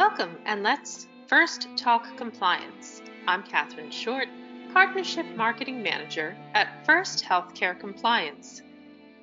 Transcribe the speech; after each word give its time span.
Welcome, 0.00 0.38
and 0.46 0.62
let's 0.62 1.06
first 1.26 1.68
talk 1.76 2.16
compliance. 2.16 3.02
I'm 3.28 3.42
Catherine 3.42 3.90
Short, 3.90 4.28
Partnership 4.72 5.26
Marketing 5.36 5.82
Manager 5.82 6.34
at 6.54 6.86
First 6.86 7.22
Healthcare 7.22 7.78
Compliance. 7.78 8.62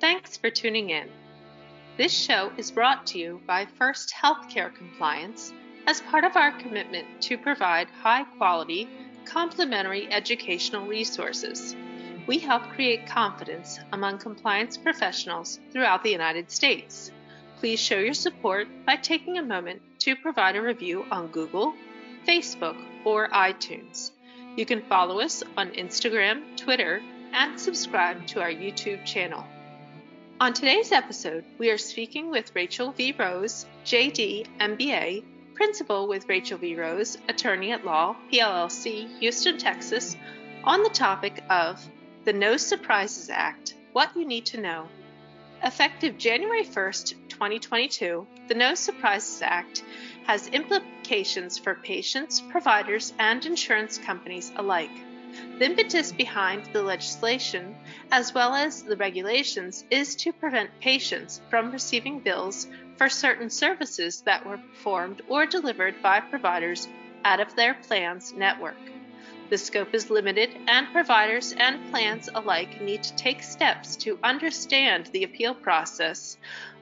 Thanks 0.00 0.36
for 0.36 0.50
tuning 0.50 0.90
in. 0.90 1.08
This 1.96 2.12
show 2.12 2.52
is 2.56 2.70
brought 2.70 3.08
to 3.08 3.18
you 3.18 3.40
by 3.44 3.66
First 3.66 4.14
Healthcare 4.14 4.72
Compliance 4.72 5.52
as 5.88 6.00
part 6.02 6.22
of 6.22 6.36
our 6.36 6.52
commitment 6.52 7.22
to 7.22 7.36
provide 7.36 7.88
high 8.00 8.22
quality, 8.22 8.88
complementary 9.24 10.06
educational 10.12 10.86
resources. 10.86 11.74
We 12.28 12.38
help 12.38 12.62
create 12.74 13.04
confidence 13.08 13.80
among 13.92 14.18
compliance 14.18 14.76
professionals 14.76 15.58
throughout 15.72 16.04
the 16.04 16.12
United 16.12 16.52
States. 16.52 17.10
Please 17.60 17.80
show 17.80 17.98
your 17.98 18.14
support 18.14 18.68
by 18.86 18.94
taking 18.94 19.36
a 19.36 19.42
moment 19.42 19.82
to 19.98 20.14
provide 20.14 20.54
a 20.54 20.62
review 20.62 21.04
on 21.10 21.26
Google, 21.26 21.74
Facebook, 22.24 22.76
or 23.04 23.28
iTunes. 23.30 24.12
You 24.56 24.64
can 24.64 24.82
follow 24.82 25.18
us 25.18 25.42
on 25.56 25.70
Instagram, 25.70 26.56
Twitter, 26.56 27.02
and 27.32 27.58
subscribe 27.58 28.24
to 28.28 28.40
our 28.40 28.50
YouTube 28.50 29.04
channel. 29.04 29.44
On 30.40 30.52
today's 30.52 30.92
episode, 30.92 31.44
we 31.58 31.68
are 31.70 31.78
speaking 31.78 32.30
with 32.30 32.54
Rachel 32.54 32.92
V. 32.92 33.12
Rose, 33.18 33.66
JD, 33.84 34.46
MBA, 34.60 35.24
principal 35.54 36.06
with 36.06 36.28
Rachel 36.28 36.58
V. 36.58 36.76
Rose, 36.76 37.18
attorney 37.28 37.72
at 37.72 37.84
law, 37.84 38.14
PLLC, 38.32 39.18
Houston, 39.18 39.58
Texas, 39.58 40.16
on 40.62 40.84
the 40.84 40.90
topic 40.90 41.42
of 41.50 41.84
the 42.24 42.32
No 42.32 42.56
Surprises 42.56 43.30
Act 43.30 43.74
What 43.92 44.16
You 44.16 44.24
Need 44.24 44.46
to 44.46 44.60
Know. 44.60 44.86
Effective 45.64 46.18
January 46.18 46.62
1st, 46.62 47.27
2022, 47.38 48.26
the 48.48 48.54
No 48.54 48.74
Surprises 48.74 49.42
Act 49.42 49.84
has 50.26 50.48
implications 50.48 51.56
for 51.56 51.76
patients, 51.76 52.40
providers, 52.40 53.14
and 53.20 53.46
insurance 53.46 53.96
companies 53.96 54.50
alike. 54.56 54.90
The 55.60 55.66
impetus 55.66 56.10
behind 56.10 56.68
the 56.72 56.82
legislation, 56.82 57.76
as 58.10 58.34
well 58.34 58.56
as 58.56 58.82
the 58.82 58.96
regulations, 58.96 59.84
is 59.88 60.16
to 60.16 60.32
prevent 60.32 60.80
patients 60.80 61.40
from 61.48 61.70
receiving 61.70 62.18
bills 62.18 62.66
for 62.96 63.08
certain 63.08 63.50
services 63.50 64.20
that 64.22 64.44
were 64.44 64.58
performed 64.58 65.22
or 65.28 65.46
delivered 65.46 66.02
by 66.02 66.18
providers 66.18 66.88
out 67.24 67.38
of 67.38 67.54
their 67.54 67.74
plan's 67.74 68.32
network. 68.32 68.74
The 69.48 69.58
scope 69.58 69.94
is 69.94 70.10
limited, 70.10 70.50
and 70.66 70.88
providers 70.92 71.54
and 71.56 71.88
plans 71.92 72.28
alike 72.34 72.80
need 72.82 73.04
to 73.04 73.14
take 73.14 73.44
steps 73.44 73.94
to 73.98 74.18
understand 74.24 75.06
the 75.06 75.22
appeal 75.22 75.54
process 75.54 76.36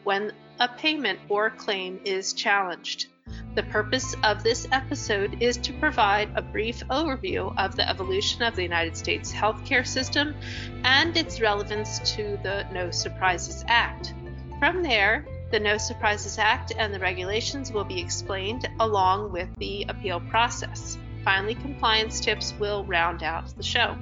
when 0.06 0.30
a 0.60 0.68
payment 0.68 1.18
or 1.28 1.50
claim 1.50 1.98
is 2.04 2.32
challenged. 2.32 3.08
The 3.56 3.64
purpose 3.64 4.14
of 4.22 4.44
this 4.44 4.68
episode 4.70 5.42
is 5.42 5.56
to 5.56 5.72
provide 5.72 6.30
a 6.36 6.42
brief 6.42 6.80
overview 6.90 7.52
of 7.58 7.74
the 7.74 7.88
evolution 7.88 8.42
of 8.42 8.54
the 8.54 8.62
United 8.62 8.96
States 8.96 9.32
healthcare 9.32 9.84
system 9.84 10.36
and 10.84 11.16
its 11.16 11.40
relevance 11.40 11.98
to 12.14 12.38
the 12.44 12.64
No 12.72 12.92
Surprises 12.92 13.64
Act. 13.66 14.14
From 14.60 14.84
there, 14.84 15.26
the 15.50 15.58
No 15.58 15.76
Surprises 15.76 16.38
Act 16.38 16.72
and 16.78 16.94
the 16.94 17.00
regulations 17.00 17.72
will 17.72 17.84
be 17.84 18.00
explained 18.00 18.68
along 18.78 19.32
with 19.32 19.48
the 19.58 19.86
appeal 19.88 20.20
process. 20.20 20.98
Finally, 21.24 21.56
compliance 21.56 22.20
tips 22.20 22.54
will 22.60 22.84
round 22.84 23.24
out 23.24 23.48
the 23.56 23.62
show. 23.64 23.96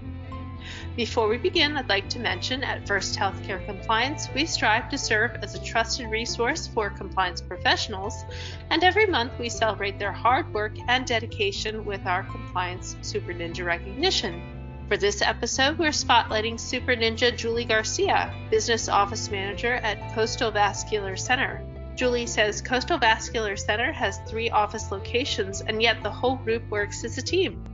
Before 0.97 1.27
we 1.27 1.39
begin, 1.39 1.77
I'd 1.77 1.89
like 1.89 2.09
to 2.11 2.21
mention 2.21 2.63
at 2.63 2.87
First 2.87 3.19
Healthcare 3.19 3.67
Compliance, 3.67 4.29
we 4.33 4.47
strive 4.47 4.89
to 4.91 4.97
serve 4.97 5.33
as 5.43 5.57
a 5.57 5.65
trusted 5.65 6.09
resource 6.09 6.69
for 6.69 6.89
compliance 6.89 7.41
professionals, 7.41 8.25
and 8.71 8.85
every 8.85 9.07
month 9.07 9.33
we 9.37 9.49
celebrate 9.49 9.99
their 9.99 10.13
hard 10.13 10.55
work 10.55 10.73
and 10.87 11.05
dedication 11.05 11.85
with 11.85 12.07
our 12.07 12.23
Compliance 12.23 12.95
Super 13.03 13.33
Ninja 13.33 13.67
recognition. 13.67 14.41
For 14.87 14.97
this 14.97 15.21
episode, 15.21 15.79
we're 15.79 15.89
spotlighting 15.89 16.61
Super 16.61 16.95
Ninja 16.95 17.37
Julie 17.37 17.65
Garcia, 17.65 18.33
Business 18.49 18.89
Office 18.89 19.29
Manager 19.33 19.75
at 19.75 20.15
Coastal 20.15 20.53
Vascular 20.53 21.17
Center. 21.17 21.61
Julie 21.97 22.27
says 22.29 22.63
Coastal 22.63 22.99
Vascular 22.99 23.57
Center 23.57 23.91
has 23.91 24.21
three 24.29 24.49
office 24.49 24.93
locations, 24.93 25.61
and 25.61 25.83
yet 25.83 26.05
the 26.05 26.11
whole 26.11 26.37
group 26.37 26.63
works 26.71 27.03
as 27.03 27.19
a 27.19 27.23
team. 27.23 27.65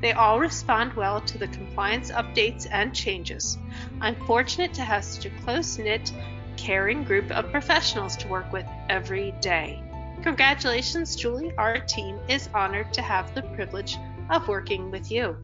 They 0.00 0.12
all 0.12 0.40
respond 0.40 0.94
well 0.94 1.20
to 1.20 1.38
the 1.38 1.48
compliance 1.48 2.10
updates 2.10 2.66
and 2.70 2.94
changes. 2.94 3.58
I'm 4.00 4.16
fortunate 4.26 4.72
to 4.74 4.82
have 4.82 5.04
such 5.04 5.26
a 5.26 5.30
close 5.44 5.78
knit, 5.78 6.12
caring 6.56 7.04
group 7.04 7.30
of 7.30 7.50
professionals 7.50 8.16
to 8.18 8.28
work 8.28 8.50
with 8.52 8.66
every 8.88 9.32
day. 9.40 9.82
Congratulations, 10.22 11.16
Julie. 11.16 11.52
Our 11.56 11.78
team 11.78 12.18
is 12.28 12.48
honored 12.54 12.92
to 12.94 13.02
have 13.02 13.34
the 13.34 13.42
privilege 13.42 13.96
of 14.30 14.48
working 14.48 14.90
with 14.90 15.10
you. 15.10 15.36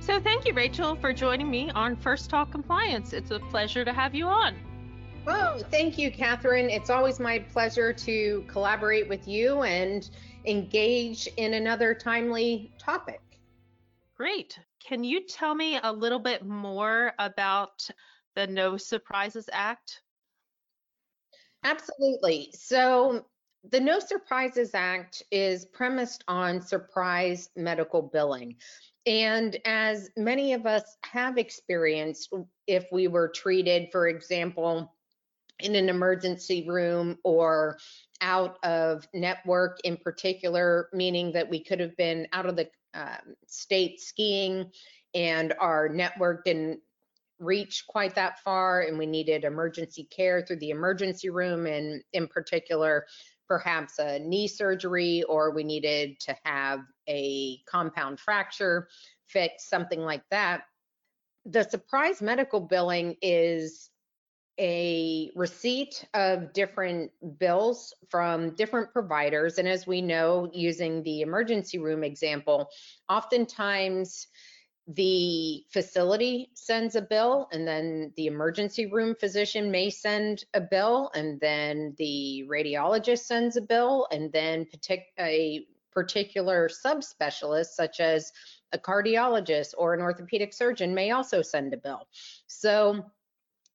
So, 0.00 0.20
thank 0.20 0.46
you, 0.46 0.54
Rachel, 0.54 0.94
for 0.96 1.12
joining 1.12 1.50
me 1.50 1.70
on 1.70 1.96
First 1.96 2.30
Talk 2.30 2.52
Compliance. 2.52 3.12
It's 3.12 3.32
a 3.32 3.40
pleasure 3.40 3.84
to 3.84 3.92
have 3.92 4.14
you 4.14 4.26
on. 4.26 4.54
Oh, 5.26 5.58
thank 5.72 5.98
you, 5.98 6.12
Catherine. 6.12 6.70
It's 6.70 6.90
always 6.90 7.18
my 7.18 7.40
pleasure 7.40 7.92
to 7.92 8.44
collaborate 8.46 9.08
with 9.08 9.26
you 9.26 9.62
and 9.62 10.08
engage 10.46 11.28
in 11.36 11.54
another 11.54 11.94
timely 11.94 12.72
topic. 12.78 13.20
Great. 14.16 14.58
Can 14.82 15.04
you 15.04 15.26
tell 15.26 15.54
me 15.54 15.78
a 15.82 15.92
little 15.92 16.18
bit 16.18 16.44
more 16.44 17.12
about 17.18 17.88
the 18.34 18.46
No 18.46 18.76
Surprises 18.76 19.48
Act? 19.52 20.00
Absolutely. 21.64 22.50
So, 22.54 23.26
the 23.70 23.80
No 23.80 23.98
Surprises 23.98 24.70
Act 24.74 25.24
is 25.32 25.64
premised 25.64 26.22
on 26.28 26.62
surprise 26.62 27.50
medical 27.56 28.00
billing. 28.00 28.56
And 29.06 29.56
as 29.64 30.10
many 30.16 30.52
of 30.52 30.66
us 30.66 30.96
have 31.04 31.38
experienced, 31.38 32.32
if 32.66 32.86
we 32.92 33.08
were 33.08 33.28
treated, 33.28 33.88
for 33.90 34.08
example, 34.08 34.92
in 35.60 35.74
an 35.74 35.88
emergency 35.88 36.66
room 36.68 37.18
or 37.24 37.78
out 38.20 38.58
of 38.64 39.06
network 39.12 39.78
in 39.84 39.96
particular, 39.96 40.88
meaning 40.92 41.32
that 41.32 41.48
we 41.48 41.62
could 41.62 41.80
have 41.80 41.96
been 41.96 42.26
out 42.32 42.46
of 42.46 42.56
the 42.56 42.68
um, 42.94 43.34
state 43.46 44.00
skiing 44.00 44.70
and 45.14 45.54
our 45.60 45.88
network 45.88 46.44
didn't 46.44 46.80
reach 47.38 47.84
quite 47.86 48.14
that 48.14 48.38
far 48.40 48.80
and 48.80 48.98
we 48.98 49.04
needed 49.06 49.44
emergency 49.44 50.04
care 50.04 50.42
through 50.42 50.56
the 50.56 50.70
emergency 50.70 51.28
room 51.28 51.66
and 51.66 52.02
in 52.14 52.26
particular 52.26 53.04
perhaps 53.46 53.98
a 53.98 54.18
knee 54.18 54.48
surgery 54.48 55.22
or 55.24 55.50
we 55.50 55.62
needed 55.62 56.18
to 56.20 56.34
have 56.44 56.80
a 57.08 57.58
compound 57.68 58.18
fracture 58.18 58.88
fixed 59.28 59.68
something 59.68 60.00
like 60.00 60.22
that. 60.30 60.62
The 61.44 61.64
surprise 61.64 62.20
medical 62.20 62.60
billing 62.60 63.16
is 63.22 63.90
a 64.58 65.30
receipt 65.34 66.04
of 66.14 66.52
different 66.52 67.10
bills 67.38 67.94
from 68.10 68.54
different 68.54 68.92
providers. 68.92 69.58
And 69.58 69.68
as 69.68 69.86
we 69.86 70.00
know, 70.00 70.50
using 70.52 71.02
the 71.02 71.20
emergency 71.20 71.78
room 71.78 72.02
example, 72.02 72.68
oftentimes 73.08 74.28
the 74.88 75.64
facility 75.72 76.50
sends 76.54 76.94
a 76.94 77.02
bill 77.02 77.48
and 77.52 77.66
then 77.66 78.12
the 78.16 78.26
emergency 78.26 78.86
room 78.86 79.16
physician 79.18 79.70
may 79.70 79.90
send 79.90 80.44
a 80.54 80.60
bill 80.60 81.10
and 81.14 81.40
then 81.40 81.94
the 81.98 82.44
radiologist 82.48 83.20
sends 83.20 83.56
a 83.56 83.60
bill 83.60 84.06
and 84.12 84.32
then 84.32 84.64
partic- 84.64 85.06
a 85.18 85.66
particular 85.92 86.68
subspecialist 86.68 87.68
such 87.68 87.98
as 87.98 88.30
a 88.72 88.78
cardiologist 88.78 89.74
or 89.76 89.92
an 89.92 90.00
orthopedic 90.00 90.52
surgeon 90.52 90.94
may 90.94 91.10
also 91.10 91.42
send 91.42 91.74
a 91.74 91.76
bill. 91.76 92.06
So 92.46 93.04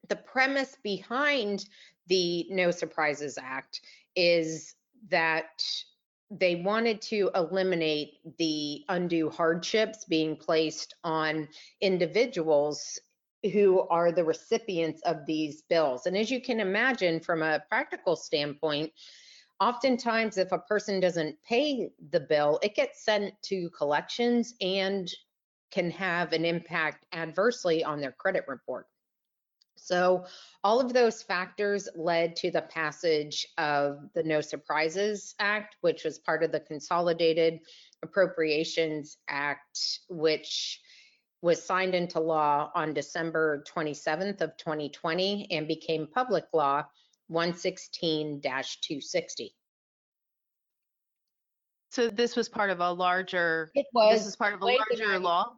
the 0.09 0.15
premise 0.15 0.77
behind 0.83 1.65
the 2.07 2.47
No 2.49 2.71
Surprises 2.71 3.37
Act 3.41 3.81
is 4.15 4.75
that 5.09 5.63
they 6.29 6.55
wanted 6.55 7.01
to 7.01 7.29
eliminate 7.35 8.19
the 8.37 8.83
undue 8.89 9.29
hardships 9.29 10.05
being 10.05 10.35
placed 10.35 10.95
on 11.03 11.47
individuals 11.81 12.99
who 13.51 13.81
are 13.89 14.11
the 14.11 14.23
recipients 14.23 15.01
of 15.01 15.25
these 15.25 15.63
bills. 15.63 16.05
And 16.05 16.15
as 16.15 16.31
you 16.31 16.41
can 16.41 16.59
imagine, 16.59 17.19
from 17.19 17.41
a 17.41 17.63
practical 17.69 18.15
standpoint, 18.15 18.91
oftentimes 19.59 20.37
if 20.37 20.51
a 20.51 20.59
person 20.59 20.99
doesn't 20.99 21.41
pay 21.43 21.89
the 22.11 22.19
bill, 22.19 22.59
it 22.61 22.75
gets 22.75 23.03
sent 23.03 23.33
to 23.43 23.69
collections 23.71 24.53
and 24.61 25.11
can 25.71 25.89
have 25.91 26.33
an 26.33 26.45
impact 26.45 27.05
adversely 27.13 27.83
on 27.83 27.99
their 27.99 28.11
credit 28.11 28.43
report. 28.47 28.87
So 29.83 30.25
all 30.63 30.79
of 30.79 30.93
those 30.93 31.23
factors 31.23 31.89
led 31.95 32.35
to 32.37 32.51
the 32.51 32.61
passage 32.61 33.47
of 33.57 33.97
the 34.13 34.21
No 34.21 34.39
Surprises 34.39 35.33
Act, 35.39 35.75
which 35.81 36.03
was 36.03 36.19
part 36.19 36.43
of 36.43 36.51
the 36.51 36.59
Consolidated 36.59 37.61
Appropriations 38.03 39.17
Act, 39.27 39.79
which 40.07 40.79
was 41.41 41.65
signed 41.65 41.95
into 41.95 42.19
law 42.19 42.69
on 42.75 42.93
December 42.93 43.63
27th 43.75 44.41
of 44.41 44.55
2020 44.57 45.47
and 45.49 45.67
became 45.67 46.05
public 46.05 46.45
law 46.53 46.83
116-260. 47.31 49.49
So 51.89 52.07
this 52.07 52.35
was 52.35 52.47
part 52.47 52.69
of 52.69 52.79
a 52.79 52.91
larger. 52.91 53.71
It 53.73 53.87
was. 53.93 54.19
This 54.19 54.27
is 54.27 54.35
part 54.35 54.53
of 54.53 54.61
a 54.61 54.65
larger 54.65 55.19
law. 55.19 55.53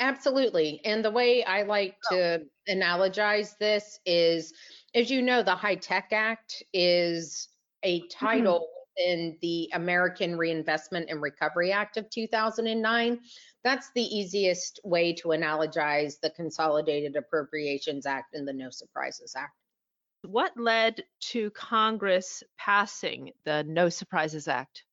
Absolutely. 0.00 0.80
And 0.84 1.04
the 1.04 1.10
way 1.10 1.42
I 1.44 1.62
like 1.62 1.96
Oh. 2.10 2.16
to 2.16 2.46
analogize 2.68 3.56
this 3.58 3.98
is, 4.04 4.52
as 4.94 5.10
you 5.10 5.22
know, 5.22 5.42
the 5.42 5.56
HITECH 5.56 6.12
Act 6.12 6.62
is 6.72 7.48
a 7.82 8.00
Mm-hmm. 8.00 8.08
title 8.26 8.68
in 8.96 9.36
the 9.42 9.70
American 9.74 10.36
Reinvestment 10.38 11.10
and 11.10 11.20
Recovery 11.20 11.70
Act 11.72 11.96
of 11.98 12.08
2009. 12.10 13.20
That's 13.62 13.90
the 13.94 14.02
easiest 14.02 14.80
way 14.84 15.12
to 15.14 15.28
analogize 15.28 16.18
the 16.20 16.30
Consolidated 16.30 17.14
Appropriations 17.16 18.06
Act 18.06 18.34
and 18.34 18.46
the 18.48 18.52
No 18.54 18.70
Surprises 18.70 19.34
Act. 19.36 19.52
What 20.22 20.56
led 20.58 21.04
to 21.32 21.50
Congress 21.50 22.42
passing 22.58 23.32
the 23.44 23.64
No 23.64 23.88
Surprises 23.90 24.48
Act? 24.48 24.84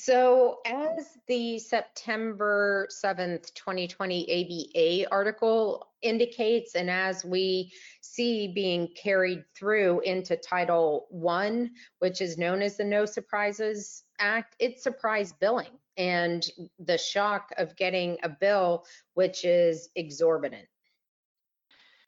So, 0.00 0.60
as 0.64 1.18
the 1.26 1.58
September 1.58 2.86
7th, 2.88 3.52
2020 3.54 5.02
ABA 5.04 5.10
article 5.10 5.88
indicates, 6.02 6.76
and 6.76 6.88
as 6.88 7.24
we 7.24 7.72
see 8.00 8.46
being 8.46 8.90
carried 8.94 9.42
through 9.56 10.00
into 10.02 10.36
Title 10.36 11.08
I, 11.28 11.68
which 11.98 12.20
is 12.20 12.38
known 12.38 12.62
as 12.62 12.76
the 12.76 12.84
No 12.84 13.06
Surprises 13.06 14.04
Act, 14.20 14.54
it's 14.60 14.84
surprise 14.84 15.32
billing 15.32 15.76
and 15.96 16.48
the 16.78 16.96
shock 16.96 17.52
of 17.58 17.74
getting 17.74 18.18
a 18.22 18.28
bill 18.28 18.84
which 19.14 19.44
is 19.44 19.88
exorbitant. 19.96 20.68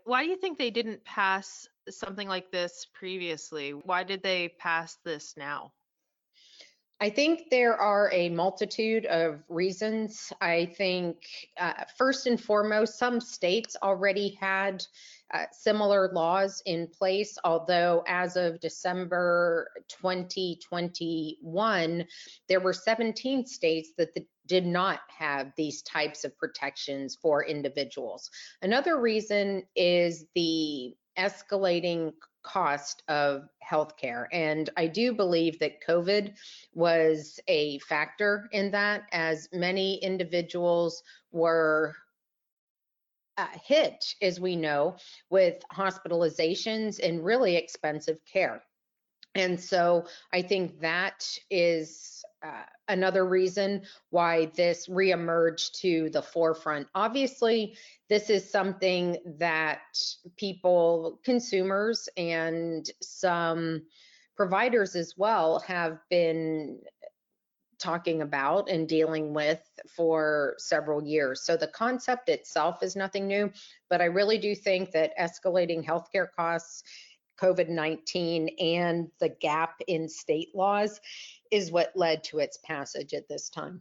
Why 0.04 0.22
do 0.22 0.30
you 0.30 0.36
think 0.36 0.58
they 0.58 0.70
didn't 0.70 1.04
pass 1.04 1.68
something 1.88 2.28
like 2.28 2.52
this 2.52 2.86
previously? 2.94 3.72
Why 3.72 4.04
did 4.04 4.22
they 4.22 4.48
pass 4.60 4.96
this 5.04 5.34
now? 5.36 5.72
I 7.02 7.08
think 7.08 7.48
there 7.50 7.74
are 7.74 8.10
a 8.12 8.28
multitude 8.28 9.06
of 9.06 9.42
reasons. 9.48 10.30
I 10.42 10.66
think, 10.66 11.16
uh, 11.58 11.84
first 11.96 12.26
and 12.26 12.38
foremost, 12.38 12.98
some 12.98 13.22
states 13.22 13.74
already 13.82 14.36
had 14.38 14.84
uh, 15.32 15.46
similar 15.50 16.10
laws 16.12 16.62
in 16.66 16.88
place, 16.88 17.38
although 17.42 18.04
as 18.06 18.36
of 18.36 18.60
December 18.60 19.70
2021, 19.88 22.04
there 22.48 22.60
were 22.60 22.74
17 22.74 23.46
states 23.46 23.92
that 23.96 24.14
th- 24.14 24.26
did 24.46 24.66
not 24.66 25.00
have 25.08 25.52
these 25.56 25.80
types 25.82 26.24
of 26.24 26.36
protections 26.36 27.16
for 27.22 27.46
individuals. 27.46 28.28
Another 28.60 29.00
reason 29.00 29.62
is 29.74 30.26
the 30.34 30.94
escalating 31.16 32.12
cost 32.42 33.02
of 33.08 33.48
healthcare. 33.68 34.26
And 34.32 34.68
I 34.76 34.86
do 34.86 35.12
believe 35.12 35.58
that 35.58 35.84
COVID 35.86 36.34
was 36.74 37.38
a 37.48 37.78
factor 37.80 38.48
in 38.52 38.70
that, 38.72 39.02
as 39.12 39.48
many 39.52 39.96
individuals 40.02 41.02
were 41.32 41.94
uh, 43.36 43.46
hit, 43.64 44.04
as 44.20 44.40
we 44.40 44.56
know, 44.56 44.96
with 45.30 45.62
hospitalizations 45.72 47.00
and 47.02 47.24
really 47.24 47.56
expensive 47.56 48.18
care. 48.30 48.62
And 49.34 49.60
so 49.60 50.06
I 50.32 50.42
think 50.42 50.80
that 50.80 51.24
is 51.50 52.24
uh, 52.42 52.64
another 52.88 53.26
reason 53.26 53.82
why 54.10 54.46
this 54.56 54.88
reemerged 54.88 55.72
to 55.80 56.10
the 56.10 56.22
forefront. 56.22 56.88
Obviously, 56.94 57.76
this 58.08 58.30
is 58.30 58.50
something 58.50 59.18
that 59.38 59.82
people, 60.36 61.20
consumers, 61.24 62.08
and 62.16 62.90
some 63.00 63.82
providers 64.36 64.96
as 64.96 65.14
well 65.16 65.60
have 65.60 65.98
been 66.08 66.80
talking 67.80 68.22
about 68.22 68.68
and 68.68 68.88
dealing 68.88 69.32
with 69.32 69.60
for 69.88 70.54
several 70.58 71.02
years. 71.02 71.42
So 71.42 71.56
the 71.56 71.66
concept 71.66 72.28
itself 72.28 72.82
is 72.82 72.94
nothing 72.94 73.26
new, 73.26 73.50
but 73.88 74.00
I 74.00 74.04
really 74.04 74.38
do 74.38 74.54
think 74.54 74.92
that 74.92 75.16
escalating 75.18 75.84
healthcare 75.84 76.28
costs, 76.36 76.82
COVID 77.40 77.68
19, 77.68 78.48
and 78.60 79.10
the 79.18 79.28
gap 79.28 79.80
in 79.86 80.08
state 80.08 80.54
laws 80.54 81.00
is 81.50 81.72
what 81.72 81.96
led 81.96 82.24
to 82.24 82.38
its 82.38 82.58
passage 82.58 83.14
at 83.14 83.28
this 83.28 83.48
time. 83.48 83.80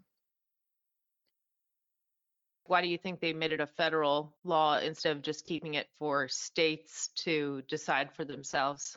Why 2.66 2.82
do 2.82 2.88
you 2.88 2.98
think 2.98 3.20
they 3.20 3.34
made 3.34 3.52
it 3.52 3.60
a 3.60 3.68
federal 3.68 4.36
law 4.44 4.78
instead 4.78 5.16
of 5.16 5.24
just 5.24 5.46
keeping 5.46 5.74
it 5.74 5.88
for 5.98 6.28
states 6.28 7.10
to 7.24 7.64
decide 7.68 8.12
for 8.14 8.26
themselves? 8.26 8.96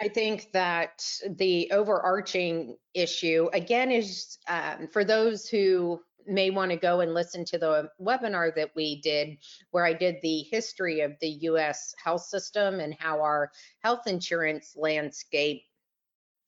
I 0.00 0.08
think 0.08 0.50
that 0.52 1.06
the 1.28 1.70
overarching 1.72 2.76
issue, 2.94 3.48
again, 3.52 3.92
is 3.92 4.38
um, 4.48 4.88
for 4.88 5.04
those 5.04 5.48
who 5.48 6.00
may 6.26 6.50
want 6.50 6.70
to 6.70 6.76
go 6.76 7.00
and 7.00 7.14
listen 7.14 7.44
to 7.46 7.58
the 7.58 7.88
webinar 8.00 8.54
that 8.54 8.70
we 8.74 9.00
did, 9.00 9.38
where 9.70 9.84
I 9.84 9.92
did 9.92 10.16
the 10.22 10.42
history 10.50 11.00
of 11.00 11.12
the 11.20 11.30
US 11.42 11.94
health 12.02 12.22
system 12.22 12.80
and 12.80 12.94
how 12.98 13.20
our 13.20 13.50
health 13.82 14.06
insurance 14.06 14.74
landscape 14.76 15.62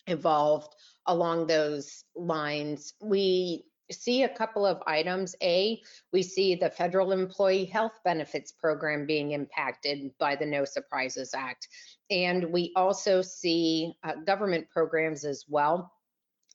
evolved 0.06 0.74
along 1.06 1.46
those 1.46 2.04
lines. 2.14 2.94
We 3.00 3.64
see 3.90 4.24
a 4.24 4.28
couple 4.28 4.66
of 4.66 4.82
items. 4.86 5.36
A, 5.42 5.80
we 6.12 6.22
see 6.22 6.54
the 6.54 6.70
federal 6.70 7.12
employee 7.12 7.64
health 7.64 8.00
benefits 8.04 8.52
program 8.52 9.06
being 9.06 9.32
impacted 9.32 10.10
by 10.18 10.36
the 10.36 10.46
No 10.46 10.64
Surprises 10.64 11.34
Act. 11.34 11.68
And 12.10 12.52
we 12.52 12.72
also 12.76 13.22
see 13.22 13.94
uh, 14.02 14.14
government 14.26 14.68
programs 14.70 15.24
as 15.24 15.44
well. 15.48 15.92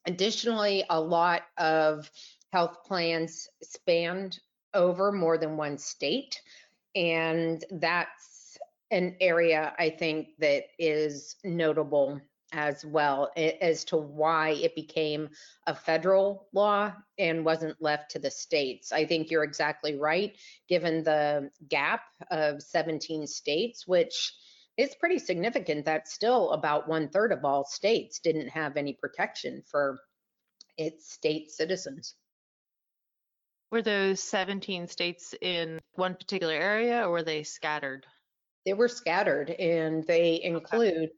Additionally, 0.05 0.83
a 0.89 0.99
lot 0.99 1.43
of 1.57 2.09
health 2.51 2.83
plans 2.85 3.47
spanned 3.63 4.39
over 4.73 5.11
more 5.11 5.37
than 5.37 5.57
one 5.57 5.77
state. 5.77 6.41
And 6.95 7.63
that's 7.71 8.57
an 8.91 9.15
area 9.21 9.73
I 9.79 9.89
think 9.89 10.29
that 10.39 10.65
is 10.77 11.37
notable 11.43 12.19
as 12.53 12.85
well 12.85 13.31
as 13.37 13.85
to 13.85 13.95
why 13.95 14.49
it 14.49 14.75
became 14.75 15.29
a 15.67 15.73
federal 15.73 16.49
law 16.51 16.93
and 17.17 17.45
wasn't 17.45 17.81
left 17.81 18.11
to 18.11 18.19
the 18.19 18.29
states. 18.29 18.91
I 18.91 19.05
think 19.05 19.31
you're 19.31 19.45
exactly 19.45 19.97
right, 19.97 20.35
given 20.67 21.03
the 21.03 21.49
gap 21.69 22.01
of 22.29 22.61
17 22.61 23.25
states, 23.27 23.87
which 23.87 24.33
is 24.75 24.95
pretty 24.95 25.19
significant. 25.19 25.85
That 25.85 26.09
still 26.09 26.51
about 26.51 26.89
one 26.89 27.07
third 27.07 27.31
of 27.31 27.45
all 27.45 27.63
states 27.63 28.19
didn't 28.19 28.49
have 28.49 28.75
any 28.75 28.93
protection 28.93 29.63
for 29.65 30.01
its 30.77 31.09
state 31.09 31.51
citizens. 31.51 32.15
Were 33.71 33.81
those 33.81 34.21
17 34.21 34.87
states 34.87 35.33
in 35.41 35.79
one 35.93 36.15
particular 36.15 36.53
area 36.53 37.07
or 37.07 37.11
were 37.11 37.23
they 37.23 37.43
scattered? 37.43 38.05
They 38.65 38.73
were 38.73 38.89
scattered 38.89 39.49
and 39.49 40.05
they 40.05 40.41
include 40.43 41.11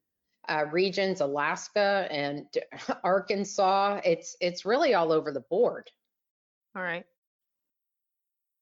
uh, 0.48 0.66
regions, 0.72 1.22
Alaska 1.22 2.08
and 2.12 2.46
Arkansas. 3.04 4.02
It's 4.06 4.38
it's 4.40 4.66
really 4.66 4.94
all 4.94 5.12
over 5.12 5.32
the 5.32 5.42
board. 5.42 5.90
All 6.76 6.84
right. 6.84 7.06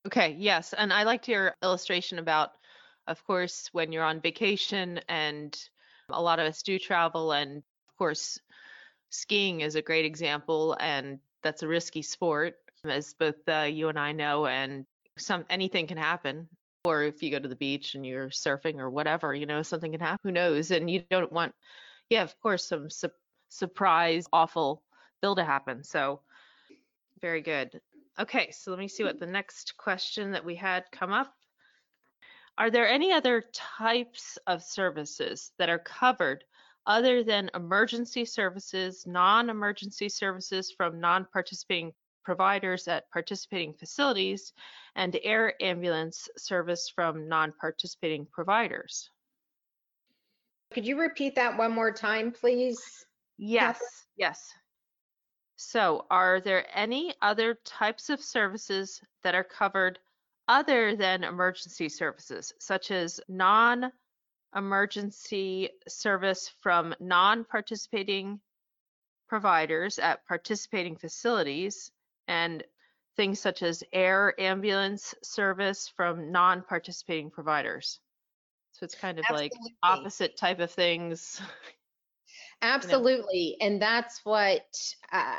Okay, 0.07 0.35
yes, 0.39 0.73
and 0.73 0.91
I 0.91 1.03
liked 1.03 1.27
your 1.27 1.55
illustration 1.61 2.17
about, 2.17 2.53
of 3.07 3.23
course, 3.25 3.69
when 3.71 3.91
you're 3.91 4.03
on 4.03 4.19
vacation 4.19 4.99
and 5.07 5.55
a 6.09 6.21
lot 6.21 6.39
of 6.39 6.47
us 6.47 6.63
do 6.63 6.79
travel 6.79 7.31
and 7.33 7.57
of 7.57 7.97
course 7.97 8.39
skiing 9.09 9.61
is 9.61 9.75
a 9.75 9.81
great 9.81 10.05
example 10.05 10.75
and 10.79 11.19
that's 11.43 11.63
a 11.63 11.67
risky 11.67 12.01
sport 12.01 12.55
as 12.89 13.13
both 13.13 13.35
uh, 13.47 13.67
you 13.69 13.89
and 13.89 13.99
I 13.99 14.11
know 14.11 14.47
and 14.47 14.85
some 15.17 15.45
anything 15.49 15.87
can 15.87 15.97
happen 15.97 16.47
or 16.83 17.03
if 17.03 17.21
you 17.21 17.29
go 17.29 17.37
to 17.37 17.47
the 17.47 17.55
beach 17.55 17.93
and 17.93 18.05
you're 18.05 18.29
surfing 18.29 18.77
or 18.77 18.89
whatever, 18.89 19.35
you 19.35 19.45
know, 19.45 19.61
something 19.61 19.91
can 19.91 20.01
happen. 20.01 20.19
Who 20.23 20.31
knows? 20.31 20.71
And 20.71 20.89
you 20.89 21.03
don't 21.11 21.31
want, 21.31 21.53
yeah, 22.09 22.23
of 22.23 22.39
course, 22.41 22.67
some 22.67 22.89
su- 22.89 23.09
surprise, 23.49 24.25
awful 24.33 24.81
bill 25.21 25.35
to 25.35 25.43
happen. 25.43 25.83
So, 25.83 26.21
very 27.21 27.41
good. 27.41 27.79
Okay, 28.17 28.49
so 28.49 28.71
let 28.71 28.79
me 28.79 28.87
see 28.87 29.03
what 29.03 29.19
the 29.19 29.27
next 29.27 29.77
question 29.77 30.31
that 30.31 30.43
we 30.43 30.55
had 30.55 30.85
come 30.91 31.11
up. 31.11 31.31
Are 32.57 32.71
there 32.71 32.87
any 32.87 33.11
other 33.11 33.43
types 33.53 34.39
of 34.47 34.63
services 34.63 35.51
that 35.59 35.69
are 35.69 35.79
covered 35.79 36.43
other 36.87 37.23
than 37.23 37.51
emergency 37.53 38.25
services, 38.25 39.05
non-emergency 39.05 40.09
services 40.09 40.71
from 40.71 40.99
non-participating 40.99 41.93
providers 42.23 42.87
at 42.87 43.09
participating 43.11 43.73
facilities, 43.73 44.53
and 44.95 45.19
air 45.23 45.53
ambulance 45.61 46.29
service 46.37 46.91
from 46.93 47.27
non-participating 47.27 48.27
providers? 48.31 49.09
Could 50.73 50.85
you 50.85 50.99
repeat 50.99 51.35
that 51.35 51.57
one 51.57 51.73
more 51.73 51.91
time, 51.91 52.31
please? 52.31 53.05
Yes, 53.37 53.79
yes. 54.15 54.53
So 55.55 56.05
are 56.09 56.39
there 56.39 56.65
any 56.73 57.13
other 57.21 57.59
types 57.65 58.09
of 58.09 58.21
services 58.21 59.01
that 59.23 59.35
are 59.35 59.43
covered 59.43 59.99
other 60.47 60.95
than 60.95 61.23
emergency 61.23 61.87
services, 61.87 62.51
such 62.59 62.89
as 62.91 63.21
non-emergency 63.27 65.69
service 65.87 66.51
from 66.61 66.95
non-participating 66.99 68.39
providers 69.27 69.99
at 69.99 70.25
participating 70.27 70.97
facilities 70.97 71.91
and 72.31 72.63
things 73.17 73.41
such 73.41 73.61
as 73.61 73.83
air 73.91 74.33
ambulance 74.39 75.13
service 75.21 75.91
from 75.97 76.31
non-participating 76.31 77.29
providers. 77.29 77.99
So 78.71 78.85
it's 78.85 78.95
kind 78.95 79.19
of 79.19 79.25
like 79.29 79.51
opposite 79.83 80.37
type 80.37 80.61
of 80.61 80.71
things. 80.71 81.41
Absolutely. 82.61 83.57
And 83.59 83.81
that's 83.81 84.21
what 84.23 84.65
uh, 85.11 85.35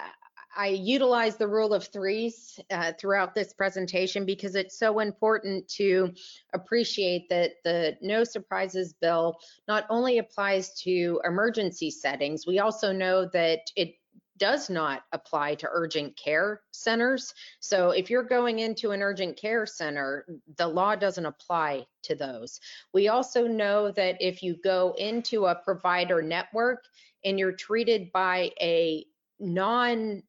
I 0.55 0.67
utilize 0.67 1.39
the 1.39 1.49
rule 1.49 1.73
of 1.73 1.87
threes 1.87 2.61
uh, 2.71 2.93
throughout 3.01 3.35
this 3.35 3.55
presentation 3.55 4.27
because 4.27 4.55
it's 4.55 4.79
so 4.79 4.99
important 4.99 5.67
to 5.77 6.13
appreciate 6.53 7.31
that 7.31 7.53
the 7.65 7.97
no 8.03 8.23
surprises 8.23 8.93
bill 9.01 9.39
not 9.67 9.87
only 9.89 10.19
applies 10.19 10.75
to 10.83 11.23
emergency 11.25 11.91
settings, 11.91 12.47
we 12.47 12.59
also 12.59 12.93
know 12.93 13.27
that 13.33 13.61
it 13.77 13.95
does 14.43 14.69
not 14.69 15.05
apply 15.13 15.55
to 15.55 15.69
urgent 15.71 16.17
care 16.17 16.63
centers. 16.73 17.33
So 17.61 17.91
if 17.91 18.11
you're 18.11 18.25
going 18.25 18.59
into 18.59 18.91
an 18.91 19.01
urgent 19.01 19.37
care 19.37 19.67
center, 19.67 20.27
the 20.57 20.67
law 20.67 20.97
doesn't 20.97 21.25
apply 21.25 21.87
to 22.03 22.17
those. 22.17 22.59
We 22.93 23.07
also 23.07 23.47
know 23.47 23.93
that 23.93 24.17
if 24.19 24.43
you 24.43 24.57
go 24.65 24.97
into 24.99 25.47
a 25.47 25.55
provider 25.55 26.23
network 26.23 26.87
and 27.25 27.39
you're 27.39 27.53
treated 27.53 28.11
by 28.11 28.51
a 28.61 29.05
non 29.39 30.25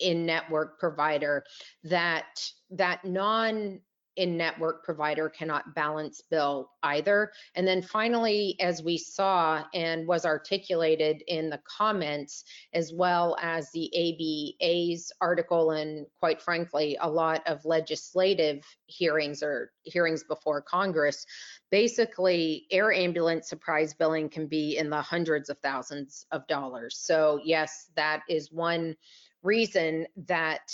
in-network 0.00 0.78
provider, 0.78 1.42
that 1.84 2.50
that 2.72 3.06
non 3.06 3.80
in-network 4.16 4.84
provider 4.84 5.28
cannot 5.28 5.74
balance 5.74 6.22
bill 6.30 6.70
either. 6.82 7.32
And 7.54 7.66
then 7.66 7.82
finally, 7.82 8.56
as 8.60 8.82
we 8.82 8.98
saw 8.98 9.64
and 9.74 10.06
was 10.06 10.24
articulated 10.24 11.22
in 11.26 11.50
the 11.50 11.60
comments, 11.66 12.44
as 12.72 12.92
well 12.92 13.36
as 13.40 13.70
the 13.72 13.90
ABA's 13.94 15.12
article 15.20 15.72
and 15.72 16.06
quite 16.18 16.40
frankly, 16.40 16.96
a 17.00 17.08
lot 17.08 17.42
of 17.46 17.64
legislative 17.64 18.64
hearings 18.86 19.42
or 19.42 19.72
hearings 19.82 20.24
before 20.24 20.62
Congress, 20.62 21.26
basically 21.70 22.66
air 22.70 22.92
ambulance 22.92 23.48
surprise 23.48 23.94
billing 23.94 24.28
can 24.28 24.46
be 24.46 24.76
in 24.76 24.90
the 24.90 25.02
hundreds 25.02 25.50
of 25.50 25.58
thousands 25.58 26.26
of 26.30 26.46
dollars. 26.46 26.96
So 26.98 27.40
yes, 27.44 27.90
that 27.96 28.22
is 28.28 28.52
one 28.52 28.96
reason 29.42 30.06
that 30.26 30.72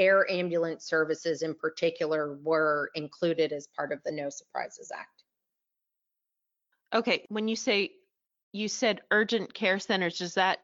air 0.00 0.28
ambulance 0.30 0.86
services 0.86 1.42
in 1.42 1.54
particular 1.54 2.38
were 2.42 2.90
included 2.94 3.52
as 3.52 3.68
part 3.76 3.92
of 3.92 4.02
the 4.02 4.10
No 4.10 4.30
Surprises 4.30 4.90
Act. 4.92 5.24
Okay, 6.92 7.26
when 7.28 7.46
you 7.46 7.54
say, 7.54 7.92
you 8.52 8.66
said 8.66 9.02
urgent 9.10 9.52
care 9.54 9.78
centers, 9.78 10.20
is 10.20 10.34
that, 10.34 10.58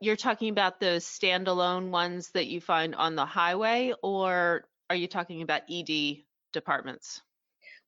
you're 0.00 0.16
talking 0.16 0.50
about 0.50 0.80
those 0.80 1.04
standalone 1.04 1.90
ones 1.90 2.30
that 2.30 2.46
you 2.46 2.60
find 2.60 2.94
on 2.94 3.14
the 3.14 3.24
highway, 3.24 3.92
or 4.02 4.64
are 4.90 4.96
you 4.96 5.06
talking 5.06 5.42
about 5.42 5.62
ED 5.70 6.24
departments? 6.52 7.22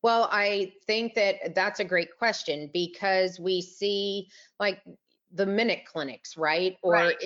Well, 0.02 0.28
I 0.30 0.72
think 0.86 1.14
that 1.14 1.54
that's 1.54 1.80
a 1.80 1.84
great 1.84 2.16
question 2.16 2.70
because 2.72 3.38
we 3.38 3.60
see 3.60 4.28
like 4.58 4.80
the 5.32 5.46
minute 5.46 5.84
clinics, 5.84 6.36
right? 6.36 6.76
Or 6.82 6.92
Right. 6.92 7.16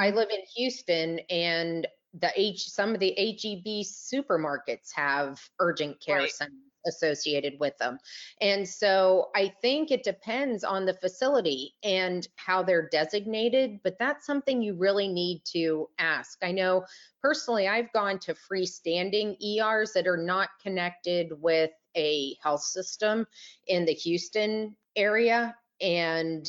I 0.00 0.08
mm-hmm. 0.08 0.16
live 0.16 0.30
in 0.30 0.40
Houston 0.56 1.20
and 1.30 1.86
the 2.14 2.32
H, 2.36 2.68
some 2.70 2.94
of 2.94 3.00
the 3.00 3.14
HEB 3.18 3.84
supermarkets 3.84 4.92
have 4.94 5.40
urgent 5.58 6.00
care 6.00 6.16
Right. 6.16 6.30
centers 6.30 6.54
associated 6.86 7.54
with 7.60 7.76
them. 7.78 7.98
And 8.42 8.68
so 8.68 9.30
I 9.34 9.48
think 9.62 9.90
it 9.90 10.02
depends 10.04 10.64
on 10.64 10.84
the 10.84 10.94
facility 10.94 11.74
and 11.82 12.28
how 12.36 12.62
they're 12.62 12.88
designated, 12.90 13.80
but 13.82 13.96
that's 13.98 14.26
something 14.26 14.60
you 14.62 14.74
really 14.74 15.08
need 15.08 15.42
to 15.52 15.88
ask. 15.98 16.38
I 16.42 16.52
know 16.52 16.84
personally, 17.22 17.68
I've 17.68 17.92
gone 17.92 18.18
to 18.20 18.34
freestanding 18.34 19.36
ERs 19.42 19.92
that 19.94 20.06
are 20.06 20.18
not 20.18 20.50
connected 20.62 21.32
with 21.40 21.70
a 21.96 22.36
health 22.42 22.62
system 22.62 23.26
in 23.66 23.86
the 23.86 23.94
Houston 23.94 24.76
area. 24.94 25.56
And 25.80 26.46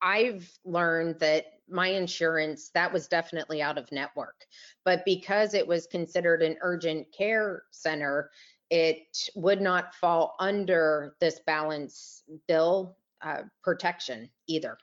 I've 0.00 0.58
learned 0.64 1.18
that 1.20 1.57
my 1.70 1.88
insurance, 1.88 2.70
that 2.70 2.92
was 2.92 3.08
definitely 3.08 3.62
out 3.62 3.78
of 3.78 3.90
network. 3.92 4.46
But 4.84 5.04
because 5.04 5.54
it 5.54 5.66
was 5.66 5.86
considered 5.86 6.42
an 6.42 6.56
urgent 6.60 7.12
care 7.12 7.64
center, 7.70 8.30
it 8.70 9.28
would 9.34 9.60
not 9.60 9.94
fall 9.94 10.36
under 10.38 11.14
this 11.20 11.40
balance 11.46 12.22
bill 12.46 12.96
uh, 13.22 13.42
protection 13.62 14.30
either. 14.46 14.78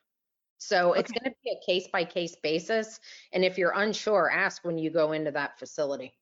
So 0.57 0.93
it's 0.93 1.11
Okay. 1.11 1.19
going 1.19 1.31
to 1.31 1.37
be 1.43 1.51
a 1.51 1.65
case 1.65 1.87
by 1.91 2.05
case 2.05 2.35
basis. 2.41 2.99
And 3.31 3.45
if 3.45 3.57
you're 3.57 3.73
unsure, 3.75 4.31
ask 4.31 4.63
when 4.65 4.77
you 4.77 4.89
go 4.89 5.11
into 5.11 5.31
that 5.31 5.59
facility. 5.59 6.13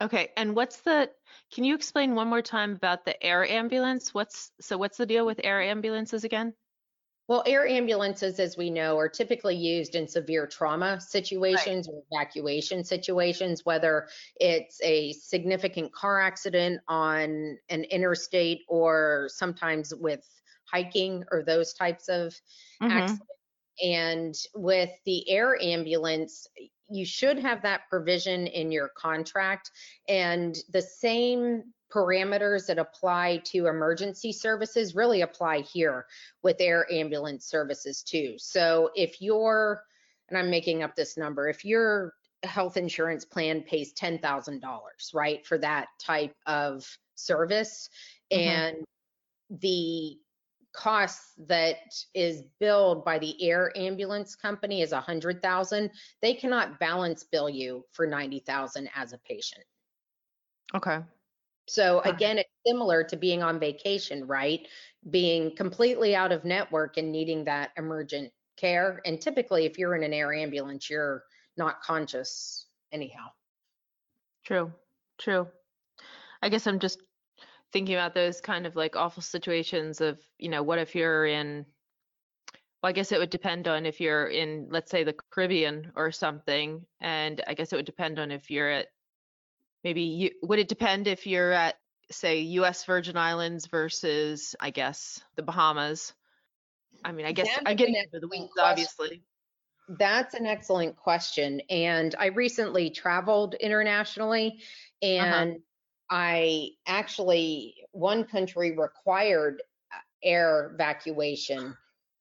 Okay, 0.00 0.30
and 0.36 0.54
what's 0.54 0.80
the, 0.82 1.10
can 1.52 1.64
you 1.64 1.74
explain 1.74 2.14
one 2.14 2.28
more 2.28 2.42
time 2.42 2.72
about 2.72 3.04
the 3.04 3.20
air 3.22 3.44
ambulance? 3.48 4.14
What's, 4.14 4.52
so 4.60 4.78
what's 4.78 4.96
the 4.96 5.06
deal 5.06 5.26
with 5.26 5.40
air 5.42 5.60
ambulances 5.60 6.24
again? 6.24 6.54
Well, 7.28 7.42
air 7.46 7.66
ambulances, 7.66 8.40
as 8.40 8.56
we 8.56 8.70
know, 8.70 8.96
are 8.96 9.08
typically 9.08 9.54
used 9.54 9.94
in 9.94 10.08
severe 10.08 10.46
trauma 10.46 10.98
situations 10.98 11.86
or 11.86 12.02
evacuation 12.10 12.84
situations, 12.84 13.66
whether 13.66 14.08
it's 14.36 14.80
a 14.82 15.12
significant 15.12 15.92
car 15.92 16.20
accident 16.20 16.80
on 16.88 17.58
an 17.68 17.84
interstate 17.84 18.62
or 18.66 19.28
sometimes 19.30 19.94
with 19.94 20.26
hiking 20.72 21.24
or 21.30 21.42
those 21.44 21.74
types 21.74 22.08
of 22.08 22.34
Mhm. 22.80 23.20
accidents. 23.20 23.28
And 23.84 24.34
with 24.54 24.90
the 25.04 25.28
air 25.30 25.60
ambulance, 25.62 26.46
you 26.90 27.04
should 27.06 27.38
have 27.38 27.62
that 27.62 27.82
provision 27.90 28.46
in 28.46 28.72
your 28.72 28.88
contract. 28.96 29.70
And 30.08 30.56
the 30.70 30.82
same 30.82 31.74
parameters 31.90 32.66
that 32.66 32.78
apply 32.78 33.38
to 33.44 33.66
emergency 33.66 34.32
services 34.32 34.94
really 34.94 35.22
apply 35.22 35.60
here 35.60 36.06
with 36.42 36.56
air 36.60 36.86
ambulance 36.92 37.46
services 37.46 38.02
too. 38.02 38.34
So 38.38 38.90
if 38.94 39.20
you're, 39.22 39.82
and 40.28 40.38
I'm 40.38 40.50
making 40.50 40.82
up 40.82 40.94
this 40.94 41.16
number, 41.16 41.48
if 41.48 41.64
your 41.64 42.14
health 42.44 42.76
insurance 42.76 43.24
plan 43.24 43.62
pays 43.62 43.92
$10,000, 43.94 45.14
right, 45.14 45.46
for 45.46 45.58
that 45.58 45.88
type 46.00 46.34
of 46.46 46.86
service, 47.14 47.88
Mhm. 48.32 48.40
and 48.40 48.84
the 49.50 50.18
cost 50.72 51.22
that 51.48 51.78
is 52.14 52.42
billed 52.60 53.04
by 53.04 53.18
the 53.18 53.42
air 53.42 53.72
ambulance 53.76 54.36
company 54.36 54.82
is 54.82 54.92
100,000, 54.92 55.90
they 56.20 56.34
cannot 56.34 56.78
balance 56.78 57.24
bill 57.24 57.48
you 57.48 57.84
for 57.92 58.06
90,000 58.06 58.88
as 58.94 59.12
a 59.12 59.18
patient. 59.18 59.64
Okay. 60.74 61.02
So 61.68 62.00
again, 62.00 62.38
it's 62.38 62.50
similar 62.66 63.04
to 63.04 63.16
being 63.16 63.42
on 63.42 63.60
vacation, 63.60 64.26
right? 64.26 64.66
Being 65.10 65.54
completely 65.54 66.16
out 66.16 66.32
of 66.32 66.44
network 66.44 66.96
and 66.96 67.12
needing 67.12 67.44
that 67.44 67.70
emergent 67.76 68.32
care. 68.56 69.00
And 69.04 69.20
typically, 69.20 69.66
if 69.66 69.78
you're 69.78 69.94
in 69.94 70.02
an 70.02 70.12
air 70.12 70.32
ambulance, 70.32 70.88
you're 70.88 71.24
not 71.56 71.82
conscious 71.82 72.66
anyhow. 72.90 73.26
True, 74.44 74.72
true. 75.18 75.48
I 76.40 76.48
guess 76.48 76.66
I'm 76.66 76.78
just 76.78 77.02
thinking 77.72 77.94
about 77.96 78.14
those 78.14 78.40
kind 78.40 78.66
of 78.66 78.74
like 78.74 78.96
awful 78.96 79.22
situations 79.22 80.00
of, 80.00 80.18
you 80.38 80.48
know, 80.48 80.62
what 80.62 80.78
if 80.78 80.94
you're 80.94 81.26
in, 81.26 81.66
well, 82.82 82.90
I 82.90 82.92
guess 82.92 83.12
it 83.12 83.18
would 83.18 83.30
depend 83.30 83.68
on 83.68 83.84
if 83.84 84.00
you're 84.00 84.28
in, 84.28 84.68
let's 84.70 84.90
say, 84.90 85.04
the 85.04 85.14
Caribbean 85.30 85.92
or 85.96 86.12
something. 86.12 86.86
And 87.00 87.42
I 87.46 87.54
guess 87.54 87.72
it 87.72 87.76
would 87.76 87.84
depend 87.84 88.18
on 88.18 88.30
if 88.30 88.50
you're 88.50 88.70
at, 88.70 88.86
maybe 89.84 90.02
you, 90.02 90.30
would 90.42 90.58
it 90.58 90.68
depend 90.68 91.06
if 91.06 91.26
you're 91.26 91.52
at, 91.52 91.76
say, 92.10 92.40
US 92.40 92.84
Virgin 92.84 93.16
Islands 93.16 93.66
versus, 93.66 94.56
I 94.60 94.70
guess, 94.70 95.22
the 95.36 95.42
Bahamas? 95.42 96.14
I 97.04 97.12
mean, 97.12 97.26
I 97.26 97.32
guess 97.32 97.48
That 97.48 97.62
I'm 97.66 97.74
is 97.74 97.76
getting 97.76 97.96
into 97.96 98.20
the 98.20 98.28
weeds, 98.28 98.52
obviously. 98.58 99.22
That's 99.88 100.34
an 100.34 100.46
excellent 100.46 100.96
question. 100.96 101.60
And 101.70 102.14
I 102.18 102.26
recently 102.26 102.90
traveled 102.90 103.54
internationally 103.54 104.60
and 105.00 105.60
I 106.10 106.70
actually, 106.86 107.76
one 107.92 108.24
country 108.24 108.76
required 108.76 109.62
uh, 109.92 109.98
air 110.22 110.72
evacuation 110.74 111.76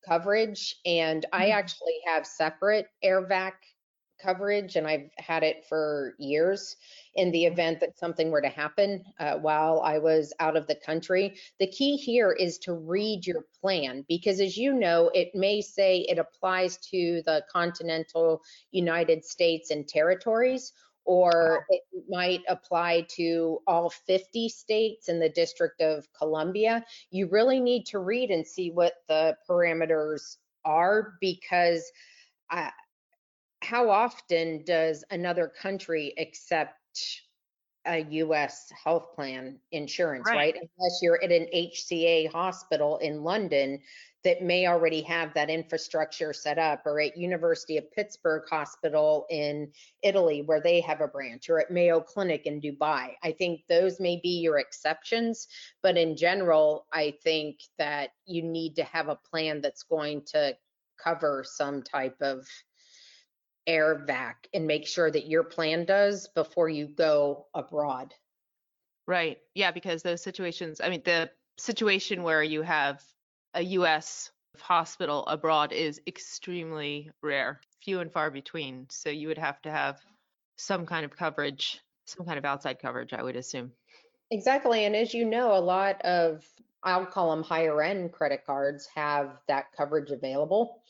coverage 0.06 0.76
and 0.86 1.26
I 1.34 1.50
Mhm. 1.50 1.52
actually 1.52 2.00
have 2.06 2.26
separate 2.26 2.88
air 3.02 3.26
vac 3.26 3.62
coverage 4.22 4.76
and 4.76 4.88
I've 4.88 5.10
had 5.18 5.44
it 5.44 5.66
for 5.68 6.16
years 6.18 6.76
in 7.16 7.32
the 7.32 7.44
mm-hmm. 7.44 7.54
event 7.54 7.80
that 7.80 7.98
something 7.98 8.32
were 8.32 8.42
to 8.42 8.50
happen 8.50 9.04
uh, 9.20 9.36
while 9.36 9.82
I 9.82 9.98
was 9.98 10.34
out 10.40 10.58
of 10.58 10.68
the 10.68 10.76
country. 10.76 11.36
The 11.60 11.68
key 11.68 11.98
here 11.98 12.32
is 12.32 12.58
to 12.60 12.74
read 12.74 13.26
your 13.26 13.46
plan 13.62 14.06
because 14.08 14.40
as 14.40 14.58
you 14.58 14.74
know, 14.74 15.10
it 15.14 15.30
may 15.34 15.62
say 15.62 16.00
it 16.00 16.18
applies 16.18 16.78
to 16.92 17.22
the 17.26 17.44
continental 17.52 18.42
United 18.72 19.26
States 19.26 19.72
and 19.72 19.88
territories, 19.88 20.74
or 21.06 21.60
uh-huh. 21.60 21.64
it 21.70 22.04
might 22.10 22.42
apply 22.50 23.08
to 23.16 23.60
all 23.66 23.90
50 23.90 24.50
states 24.50 25.08
and 25.08 25.22
the 25.22 25.30
District 25.30 25.82
of 25.82 26.08
Columbia. 26.14 26.86
You 27.12 27.28
really 27.28 27.60
need 27.60 27.86
to 27.88 28.00
read 28.00 28.30
and 28.30 28.46
see 28.46 28.72
what 28.72 28.94
the 29.08 29.38
parameters 29.50 30.38
are 30.66 31.14
because 31.22 31.90
I, 32.52 32.72
how 33.68 33.90
often 33.90 34.64
does 34.64 35.04
another 35.12 35.50
country 35.50 36.14
accept 36.18 37.22
a 37.86 38.00
US 38.24 38.70
health 38.72 39.14
plan 39.14 39.60
insurance, 39.72 40.28
Right. 40.28 40.36
right? 40.36 40.56
Unless 40.56 41.00
you're 41.02 41.22
at 41.22 41.32
an 41.34 41.48
HCA 41.54 42.28
hospital 42.28 42.98
in 43.00 43.24
London 43.24 43.82
that 44.24 44.42
may 44.42 44.68
already 44.68 45.02
have 45.02 45.34
that 45.34 45.50
infrastructure 45.50 46.34
set 46.34 46.58
up, 46.58 46.86
or 46.86 47.00
at 47.02 47.18
University 47.18 47.78
of 47.78 47.92
Pittsburgh 47.92 48.44
Hospital 48.50 49.26
in 49.30 49.72
Italy 50.02 50.42
where 50.42 50.62
they 50.62 50.80
have 50.82 51.02
a 51.02 51.08
branch, 51.08 51.50
or 51.50 51.60
at 51.60 51.72
Mayo 51.72 52.00
Clinic 52.00 52.46
in 52.46 52.62
Dubai. 52.62 53.16
I 53.22 53.32
think 53.34 53.62
those 53.68 54.00
may 54.00 54.18
be 54.22 54.40
your 54.40 54.60
exceptions, 54.60 55.48
but 55.82 55.98
in 55.98 56.16
general, 56.16 56.88
I 56.92 57.18
think 57.24 57.60
that 57.78 58.12
you 58.26 58.44
need 58.44 58.76
to 58.78 58.84
have 58.86 59.10
a 59.10 59.20
plan 59.30 59.62
that's 59.62 59.84
going 59.84 60.24
to 60.34 60.58
cover 60.98 61.44
some 61.46 61.84
type 61.84 62.18
of 62.22 62.48
air 63.68 64.04
vac 64.08 64.48
and 64.54 64.66
make 64.66 64.88
sure 64.88 65.12
that 65.12 65.28
your 65.28 65.44
plan 65.44 65.86
does 65.86 66.28
before 66.30 66.70
you 66.70 66.88
go 66.88 67.46
abroad. 67.54 68.14
Right. 69.06 69.38
Yeah, 69.54 69.72
because 69.72 70.02
those 70.02 70.24
situations, 70.24 70.82
I 70.82 70.90
mean, 70.90 71.02
the 71.06 71.30
situation 71.58 72.24
where 72.24 72.44
you 72.44 72.62
have 72.62 73.04
a 73.54 73.62
US 73.62 74.32
hospital 74.60 75.26
abroad 75.28 75.72
is 75.72 76.02
extremely 76.08 77.12
rare, 77.22 77.62
few 77.84 78.00
and 78.00 78.12
far 78.12 78.32
between. 78.32 78.88
So 78.90 79.10
you 79.10 79.28
would 79.28 79.38
have 79.38 79.62
to 79.64 79.72
have 79.72 80.00
some 80.58 80.86
kind 80.86 81.06
of 81.06 81.16
coverage, 81.16 81.80
some 82.06 82.26
kind 82.26 82.38
of 82.38 82.46
outside 82.46 82.80
coverage, 82.80 83.14
I 83.14 83.24
would 83.24 83.36
assume. 83.36 83.72
Exactly. 84.32 84.86
And 84.86 84.96
as 84.96 85.14
you 85.14 85.26
know, 85.26 85.56
a 85.56 85.60
lot 85.60 86.02
of, 86.02 86.46
I'll 86.84 87.06
call 87.06 87.32
them 87.32 87.44
higher 87.44 87.82
end 87.82 88.12
credit 88.12 88.46
cards 88.46 88.88
have 88.96 89.40
that 89.48 89.66
coverage 89.76 90.12
available. 90.12 90.82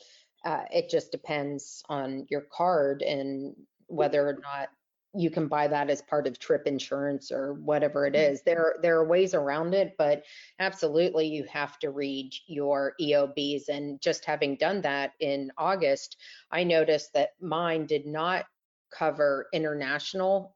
Uh, 0.48 0.64
it 0.72 0.90
just 0.90 1.12
depends 1.12 1.84
on 1.90 2.26
your 2.30 2.46
card 2.54 3.02
and 3.02 3.54
whether 3.88 4.26
or 4.26 4.40
not 4.42 4.70
you 5.14 5.30
can 5.30 5.50
buy 5.50 5.68
that 5.68 5.90
as 5.90 6.02
part 6.02 6.26
of 6.26 6.40
trip 6.40 6.66
insurance 6.66 7.34
or 7.34 7.56
whatever 7.56 8.06
it 8.06 8.16
is. 8.16 8.44
There, 8.44 8.76
there 8.82 8.98
are 8.98 9.06
ways 9.06 9.34
around 9.34 9.74
it, 9.74 9.96
but 9.98 10.24
absolutely 10.58 11.28
you 11.28 11.44
have 11.52 11.78
to 11.80 11.90
read 11.90 12.32
your 12.46 12.94
EOBs. 13.02 13.68
And 13.68 14.00
just 14.00 14.24
having 14.24 14.56
done 14.56 14.80
that 14.84 15.12
in 15.20 15.52
August, 15.58 16.16
I 16.50 16.64
noticed 16.64 17.12
that 17.14 17.32
mine 17.42 17.86
did 17.86 18.06
not 18.06 18.46
cover 18.90 19.48
international 19.52 20.56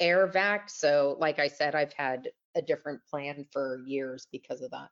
air 0.00 0.26
vac. 0.28 0.70
So 0.70 1.18
like 1.20 1.38
I 1.38 1.48
said, 1.48 1.74
I've 1.74 1.92
had 1.92 2.30
a 2.54 2.62
different 2.62 3.00
plan 3.10 3.44
for 3.52 3.82
years 3.84 4.26
because 4.32 4.62
of 4.62 4.70
that. 4.70 4.88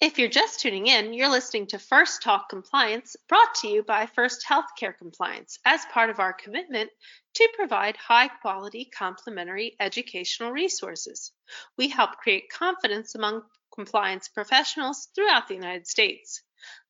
If 0.00 0.18
you're 0.18 0.28
just 0.28 0.58
tuning 0.58 0.88
in, 0.88 1.14
you're 1.14 1.30
listening 1.30 1.68
to 1.68 1.78
First 1.78 2.20
Talk 2.20 2.48
Compliance, 2.48 3.14
brought 3.28 3.54
to 3.56 3.68
you 3.68 3.84
by 3.84 4.06
First 4.06 4.44
Healthcare 4.44 4.96
Compliance 4.98 5.60
as 5.64 5.86
part 5.86 6.10
of 6.10 6.18
our 6.18 6.32
commitment 6.32 6.90
to 7.34 7.52
provide 7.54 7.96
high 7.96 8.26
quality 8.26 8.86
complementary 8.86 9.76
educational 9.78 10.50
resources. 10.50 11.30
We 11.78 11.88
help 11.88 12.16
create 12.16 12.50
confidence 12.50 13.14
among 13.14 13.42
compliance 13.72 14.28
professionals 14.28 15.08
throughout 15.14 15.46
the 15.46 15.54
United 15.54 15.86
States. 15.86 16.42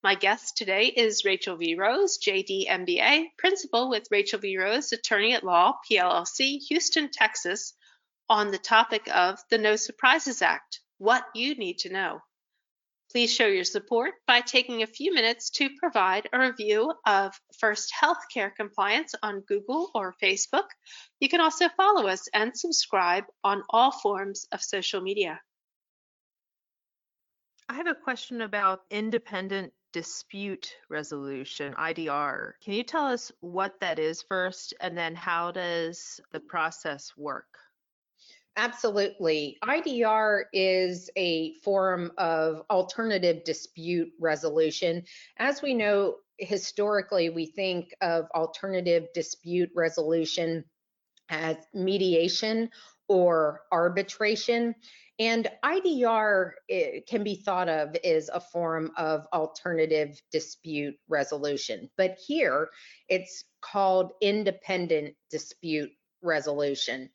My 0.03 0.15
guest 0.15 0.57
today 0.57 0.87
is 0.87 1.27
Rachel 1.27 1.59
V. 1.59 1.75
Rose, 1.75 2.19
JD 2.19 2.69
MBA, 2.69 3.27
principal 3.37 3.91
with 3.91 4.09
Rachel 4.11 4.41
V. 4.41 4.57
Rose, 4.57 4.93
attorney 4.93 5.35
at 5.35 5.45
law, 5.45 5.75
PLLC, 5.89 6.59
Houston, 6.69 7.11
Texas, 7.13 7.75
on 8.31 8.51
the 8.51 8.59
topic 8.59 9.09
of 9.15 9.39
the 9.51 9.59
No 9.59 9.77
Surprises 9.77 10.41
Act 10.41 10.81
what 10.99 11.25
you 11.35 11.55
need 11.55 11.79
to 11.81 11.93
know. 11.93 12.21
Please 13.15 13.33
show 13.33 13.47
your 13.47 13.63
support 13.63 14.15
by 14.27 14.41
taking 14.41 14.83
a 14.83 14.89
few 14.89 15.15
minutes 15.15 15.51
to 15.51 15.71
provide 15.79 16.29
a 16.33 16.39
review 16.41 16.93
of 17.07 17.33
First 17.61 17.95
Healthcare 18.03 18.53
Compliance 18.53 19.15
on 19.23 19.45
Google 19.47 19.93
or 19.95 20.17
Facebook. 20.21 20.67
You 21.21 21.29
can 21.29 21.41
also 21.41 21.69
follow 21.77 22.09
us 22.09 22.27
and 22.35 22.59
subscribe 22.59 23.23
on 23.45 23.63
all 23.71 23.93
forms 23.93 24.49
of 24.51 24.61
social 24.61 25.01
media. 25.01 25.41
I 27.69 27.75
have 27.75 27.87
a 27.87 27.95
question 27.95 28.41
about 28.41 28.81
independent 28.91 29.73
dispute 29.93 30.75
resolution, 30.91 31.73
IDR. 31.75 32.55
Can 32.65 32.73
you 32.73 32.83
tell 32.83 33.07
us 33.07 33.31
what 33.39 33.79
that 33.79 34.01
is 34.01 34.23
first, 34.23 34.75
and 34.81 34.99
then 34.99 35.15
how 35.15 35.53
does 35.53 36.21
the 36.33 36.41
process 36.41 37.13
work? 37.17 37.47
Absolutely. 38.57 39.59
IDR 39.65 40.45
is 40.53 41.11
a 41.17 41.55
form 41.55 42.13
of 42.19 42.63
alternative 42.71 43.43
dispute 43.45 44.13
resolution. 44.21 45.03
As 45.39 45.61
we 45.61 45.75
know, 45.75 46.17
historically, 46.39 47.31
we 47.31 47.47
think 47.47 47.93
of 48.01 48.27
alternative 48.35 49.09
dispute 49.13 49.71
resolution 49.75 50.65
as 51.29 51.57
mediation 51.73 52.71
or 53.09 53.63
arbitration. 53.73 54.75
And 55.19 55.49
IDR 55.65 56.53
eh, 56.71 57.01
can 57.09 57.25
be 57.25 57.37
thought 57.37 57.69
of 57.69 57.97
as 58.05 58.31
a 58.33 58.41
form 58.41 58.93
of 58.97 59.27
alternative 59.33 60.21
dispute 60.31 60.97
resolution. 61.09 61.91
But 61.97 62.19
here 62.25 62.69
it's 63.09 63.45
called 63.61 64.13
independent 64.21 65.15
dispute 65.31 65.91
resolution. 66.23 67.11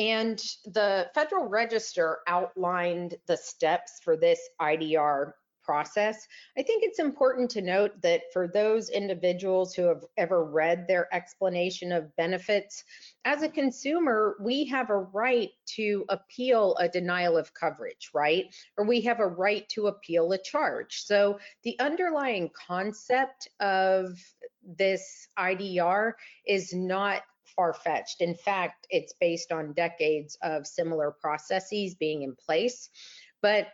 And 0.00 0.42
the 0.64 1.10
Federal 1.14 1.46
Register 1.46 2.20
outlined 2.26 3.16
the 3.26 3.36
steps 3.36 4.00
for 4.02 4.16
this 4.16 4.40
IDR 4.58 5.34
process. 5.62 6.26
I 6.56 6.62
think 6.62 6.82
it's 6.82 6.98
important 6.98 7.50
to 7.50 7.60
note 7.60 8.00
that 8.00 8.22
for 8.32 8.48
those 8.48 8.88
individuals 8.88 9.74
who 9.74 9.82
have 9.82 10.02
ever 10.16 10.42
read 10.42 10.86
their 10.88 11.06
explanation 11.14 11.92
of 11.92 12.16
benefits, 12.16 12.82
as 13.26 13.42
a 13.42 13.48
consumer, 13.48 14.36
we 14.40 14.64
have 14.68 14.88
a 14.88 14.96
right 14.96 15.50
to 15.76 16.06
appeal 16.08 16.76
a 16.80 16.88
denial 16.88 17.36
of 17.36 17.52
coverage, 17.52 18.10
right? 18.14 18.46
Or 18.78 18.86
we 18.86 19.02
have 19.02 19.20
a 19.20 19.26
right 19.26 19.68
to 19.68 19.88
appeal 19.88 20.32
a 20.32 20.38
charge. 20.38 21.02
So 21.02 21.38
the 21.62 21.78
underlying 21.78 22.50
concept 22.54 23.48
of 23.60 24.18
this 24.64 25.28
IDR 25.38 26.12
is 26.46 26.72
not 26.72 27.22
far-fetched. 27.56 28.20
In 28.20 28.34
fact, 28.34 28.86
it's 28.90 29.14
based 29.20 29.52
on 29.52 29.72
decades 29.72 30.36
of 30.42 30.66
similar 30.66 31.10
processes 31.10 31.94
being 31.94 32.22
in 32.22 32.34
place. 32.34 32.90
But 33.42 33.68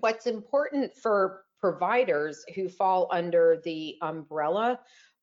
what's 0.00 0.26
important 0.26 0.94
for 0.96 1.44
providers 1.60 2.44
who 2.54 2.68
fall 2.68 3.08
under 3.10 3.60
the 3.64 3.96
umbrella 4.02 4.78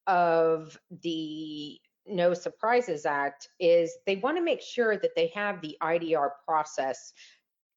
of 0.08 0.78
the 1.04 1.80
No 2.08 2.34
Surprises 2.34 3.06
Act 3.06 3.48
is 3.60 3.96
they 4.06 4.16
want 4.16 4.38
to 4.38 4.44
make 4.44 4.62
sure 4.62 4.98
that 4.98 5.16
they 5.16 5.28
have 5.36 5.62
the 5.62 5.78
IDR 5.82 6.30
process 6.46 7.14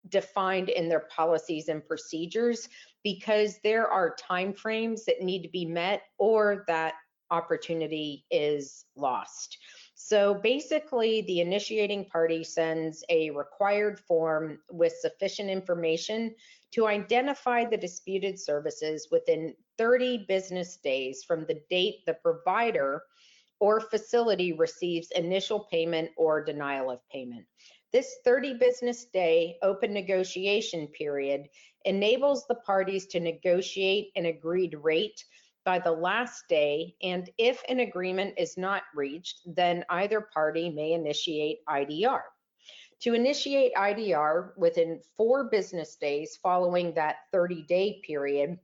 defined 0.09 0.69
in 0.69 0.89
their 0.89 1.07
policies 1.15 1.69
and 1.69 1.87
procedures 1.87 2.69
because 3.03 3.59
there 3.63 3.87
are 3.87 4.17
timeframes 4.17 5.05
that 5.05 5.23
need 5.23 5.43
to 5.43 5.49
be 5.49 5.65
met 5.65 6.03
or 6.19 6.65
that 6.67 6.95
opportunity 7.31 8.25
is 8.31 8.85
lost. 8.97 9.59
So 9.95 10.35
basically, 10.35 11.23
the 11.23 11.41
initiating 11.41 12.07
party 12.07 12.43
sends 12.43 13.05
a 13.09 13.31
required 13.31 14.01
form 14.01 14.59
with 14.71 14.93
sufficient 14.93 15.49
information 15.49 16.35
to 16.73 16.89
identify 16.89 17.65
the 17.65 17.77
disputed 17.77 18.39
services 18.39 19.09
within 19.11 19.55
30 19.79 20.25
business 20.27 20.77
days 20.79 21.23
from 21.23 21.47
the 21.47 21.63
date 21.71 22.05
the 22.07 22.15
provider 22.15 23.03
or 23.61 23.81
facility 23.81 24.53
receives 24.53 25.13
initial 25.13 25.61
payment 25.71 26.11
or 26.17 26.45
denial 26.45 26.91
of 26.91 27.01
payment. 27.09 27.47
This 27.93 28.17
30 28.25 28.55
business 28.55 29.05
day 29.05 29.57
open 29.63 29.95
negotiation 29.95 30.89
period 30.89 31.49
enables 31.85 32.47
the 32.47 32.57
parties 32.57 33.07
to 33.07 33.21
negotiate 33.21 34.11
an 34.17 34.27
agreed 34.27 34.75
rate 34.83 35.25
by 35.65 35.79
the 35.79 35.93
last 35.93 36.45
day, 36.49 36.95
and 37.03 37.31
if 37.39 37.63
an 37.69 37.81
agreement 37.81 38.35
is 38.37 38.57
not 38.57 38.83
reached, 38.95 39.41
then 39.47 39.85
either 39.89 40.21
party 40.21 40.71
may 40.71 40.93
initiate 40.93 41.65
IDR. 41.69 42.21
To 43.01 43.15
initiate 43.15 43.75
IDR 43.75 44.57
within 44.57 45.01
four 45.17 45.45
business 45.45 45.97
days 45.97 46.39
following 46.43 46.95
that 46.95 47.17
30-day 47.35 48.03
period, 48.07 48.59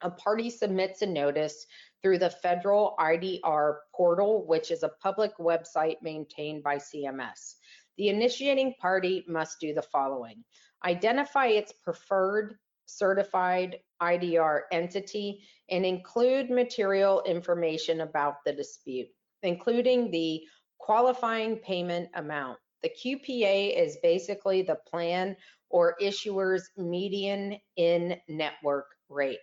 a 0.00 0.10
party 0.10 0.50
submits 0.50 1.02
a 1.02 1.06
notice 1.06 1.66
through 2.02 2.18
the 2.18 2.30
federal 2.30 2.94
IDR 3.00 3.76
portal, 3.94 4.46
which 4.46 4.70
is 4.70 4.82
a 4.82 4.92
public 5.02 5.36
website 5.38 5.96
maintained 6.02 6.62
by 6.62 6.76
CMS. 6.76 7.54
The 7.96 8.10
initiating 8.10 8.74
party 8.80 9.24
must 9.26 9.60
do 9.60 9.72
the 9.72 9.82
following. 9.82 10.44
Identify 10.84 11.46
its 11.46 11.72
preferred 11.72 12.58
certified 12.86 13.78
IDR 14.02 14.62
entity 14.72 15.42
and 15.70 15.84
include 15.86 16.50
material 16.50 17.22
information 17.26 18.02
about 18.02 18.36
the 18.44 18.52
dispute, 18.52 19.08
including 19.42 20.10
the 20.10 20.42
qualifying 20.78 21.56
payment 21.56 22.08
amount. 22.14 22.58
The 22.82 22.90
QPA 22.90 23.76
is 23.76 23.98
basically 24.02 24.62
the 24.62 24.78
plan 24.86 25.36
or 25.70 25.96
issuer's 26.00 26.68
median 26.76 27.58
in 27.76 28.20
network 28.28 28.86
rate. 29.08 29.38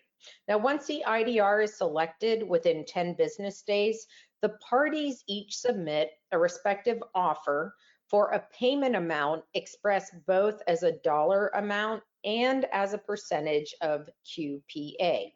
Now, 0.47 0.59
once 0.59 0.85
the 0.85 1.03
IDR 1.07 1.63
is 1.63 1.77
selected 1.77 2.47
within 2.47 2.85
10 2.85 3.15
business 3.15 3.63
days, 3.63 4.05
the 4.41 4.49
parties 4.69 5.23
each 5.27 5.57
submit 5.57 6.11
a 6.31 6.37
respective 6.37 7.01
offer 7.15 7.73
for 8.07 8.31
a 8.31 8.45
payment 8.53 8.95
amount 8.95 9.43
expressed 9.53 10.13
both 10.27 10.61
as 10.67 10.83
a 10.83 10.99
dollar 11.03 11.47
amount 11.55 12.03
and 12.23 12.65
as 12.71 12.93
a 12.93 12.97
percentage 12.97 13.73
of 13.81 14.09
QPA. 14.25 15.31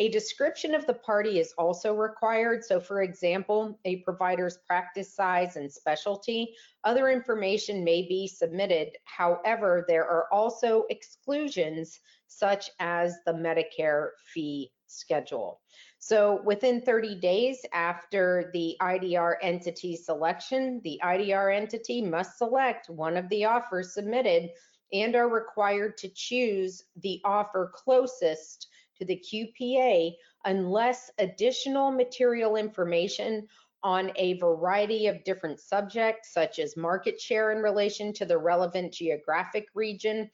A 0.00 0.08
description 0.10 0.76
of 0.76 0.86
the 0.86 0.94
party 0.94 1.40
is 1.40 1.52
also 1.58 1.92
required. 1.92 2.64
So 2.64 2.78
for 2.78 3.02
example, 3.02 3.80
a 3.84 3.96
provider's 3.96 4.58
practice 4.64 5.12
size 5.12 5.56
and 5.56 5.72
specialty, 5.72 6.54
other 6.84 7.08
information 7.08 7.82
may 7.82 8.02
be 8.02 8.28
submitted. 8.28 8.90
However, 9.06 9.84
there 9.88 10.06
are 10.06 10.32
also 10.32 10.84
exclusions 10.88 11.98
such 12.28 12.70
as 12.78 13.16
the 13.26 13.32
Medicare 13.32 14.10
fee 14.32 14.70
schedule. 14.86 15.60
So 15.98 16.42
within 16.44 16.80
30 16.80 17.16
days 17.16 17.58
after 17.72 18.50
the 18.54 18.76
IDR 18.80 19.34
entity 19.42 19.96
selection, 19.96 20.80
the 20.84 21.00
IDR 21.02 21.54
entity 21.56 22.02
must 22.02 22.38
select 22.38 22.88
one 22.88 23.16
of 23.16 23.28
the 23.30 23.46
offers 23.46 23.94
submitted 23.94 24.50
and 24.92 25.14
are 25.16 25.28
required 25.28 25.96
to 25.98 26.08
choose 26.08 26.84
the 27.02 27.20
offer 27.24 27.72
closest 27.74 28.68
to 28.98 29.04
the 29.04 29.22
QPA 29.32 30.12
unless 30.44 31.10
additional 31.18 31.90
material 31.90 32.56
information 32.56 33.46
on 33.82 34.10
a 34.16 34.34
variety 34.34 35.06
of 35.06 35.22
different 35.24 35.60
subjects, 35.60 36.32
such 36.32 36.58
as 36.58 36.76
market 36.76 37.20
share 37.20 37.52
in 37.52 37.58
relation 37.58 38.12
to 38.12 38.24
the 38.24 38.36
relevant 38.36 38.92
geographic 38.92 39.68
region, 39.74 40.28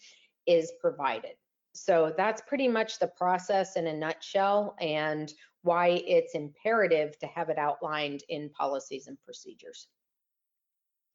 is 0.47 0.73
provided. 0.81 1.33
So 1.75 2.15
that's 2.17 2.43
pretty 2.47 2.69
much 2.69 2.99
the 2.99 3.09
process 3.09 3.77
in 3.77 3.87
a 3.89 3.97
nutshell 3.97 4.77
and 4.81 5.33
why 5.63 6.03
it's 6.07 6.35
imperative 6.35 7.19
to 7.19 7.27
have 7.27 7.49
it 7.49 7.59
outlined 7.59 8.23
in 8.29 8.51
policies 8.51 9.09
and 9.09 9.19
procedures. 9.25 9.89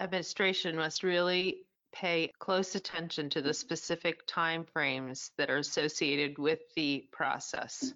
Administration 0.01 0.75
must 0.75 1.03
really 1.03 1.61
pay 1.91 2.31
close 2.39 2.75
attention 2.75 3.29
to 3.31 3.41
the 3.41 3.53
specific 3.53 4.27
timeframes 4.27 5.31
that 5.37 5.49
are 5.49 5.57
associated 5.57 6.37
with 6.37 6.59
the 6.75 7.07
process, 7.11 7.93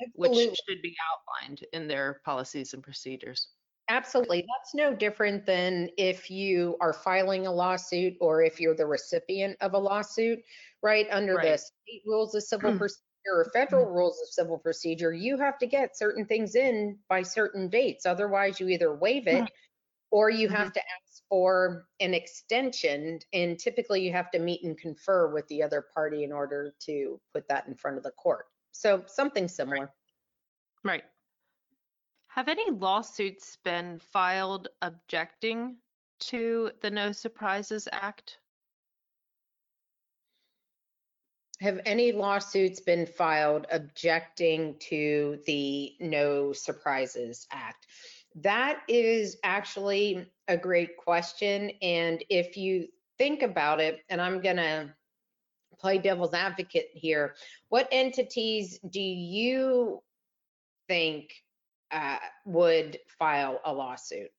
Absolutely. 0.00 0.48
which 0.48 0.58
should 0.68 0.82
be 0.82 0.94
outlined 1.10 1.64
in 1.72 1.88
their 1.88 2.20
policies 2.24 2.74
and 2.74 2.82
procedures. 2.82 3.48
Absolutely. 3.88 4.40
That's 4.40 4.74
no 4.74 4.94
different 4.94 5.46
than 5.46 5.88
if 5.96 6.28
you 6.30 6.76
are 6.80 6.92
filing 6.92 7.46
a 7.46 7.52
lawsuit 7.52 8.14
or 8.20 8.42
if 8.42 8.60
you're 8.60 8.74
the 8.74 8.86
recipient 8.86 9.56
of 9.60 9.74
a 9.74 9.78
lawsuit, 9.78 10.40
right? 10.82 11.06
Under 11.10 11.34
the 11.34 11.56
state 11.56 12.02
rules 12.04 12.34
of 12.34 12.42
civil 12.42 12.72
hmm. 12.72 12.78
procedure 12.78 13.02
or 13.28 13.50
federal 13.52 13.86
hmm. 13.86 13.94
rules 13.94 14.20
of 14.22 14.28
civil 14.28 14.58
procedure, 14.58 15.12
you 15.12 15.38
have 15.38 15.58
to 15.58 15.66
get 15.66 15.96
certain 15.96 16.26
things 16.26 16.56
in 16.56 16.98
by 17.08 17.22
certain 17.22 17.68
dates. 17.68 18.06
Otherwise, 18.06 18.58
you 18.58 18.68
either 18.68 18.92
waive 18.92 19.28
it 19.28 19.40
hmm. 19.40 19.46
or 20.10 20.30
you 20.30 20.48
have 20.48 20.68
mm-hmm. 20.68 20.72
to 20.72 20.80
ask 20.80 21.05
for 21.28 21.86
an 22.00 22.14
extension. 22.14 23.18
And 23.32 23.58
typically, 23.58 24.02
you 24.02 24.12
have 24.12 24.30
to 24.32 24.38
meet 24.38 24.64
and 24.64 24.78
confer 24.78 25.32
with 25.32 25.46
the 25.48 25.62
other 25.62 25.84
party 25.94 26.24
in 26.24 26.32
order 26.32 26.74
to 26.86 27.20
put 27.34 27.48
that 27.48 27.66
in 27.66 27.74
front 27.74 27.96
of 27.96 28.02
the 28.02 28.12
court. 28.12 28.46
So 28.72 29.02
something 29.06 29.48
similar. 29.48 29.90
Right. 30.84 31.04
Have 32.28 32.48
any 32.48 32.70
lawsuits 32.70 33.56
been 33.64 33.98
filed 33.98 34.68
objecting 34.82 35.76
to 36.20 36.70
the 36.82 36.90
No 36.90 37.12
Surprises 37.12 37.88
Act? 37.90 38.38
Have 41.60 41.80
any 41.86 42.12
lawsuits 42.12 42.80
been 42.80 43.06
filed 43.06 43.66
objecting 43.70 44.76
to 44.90 45.38
the 45.46 45.94
No 45.98 46.52
Surprises 46.52 47.46
Act? 47.50 47.86
That 48.36 48.82
is 48.86 49.38
actually 49.42 50.30
a 50.48 50.56
great 50.56 50.96
question. 50.96 51.70
And 51.82 52.22
if 52.28 52.56
you 52.56 52.88
think 53.18 53.42
about 53.42 53.80
it, 53.80 54.00
and 54.10 54.20
I'm 54.20 54.40
going 54.40 54.56
to 54.56 54.94
play 55.78 55.98
devil's 55.98 56.34
advocate 56.34 56.90
here, 56.92 57.34
what 57.68 57.88
entities 57.90 58.78
do 58.90 59.00
you 59.00 60.02
think 60.88 61.32
uh, 61.90 62.18
would 62.44 62.98
file 63.18 63.60
a 63.64 63.72
lawsuit? 63.72 64.30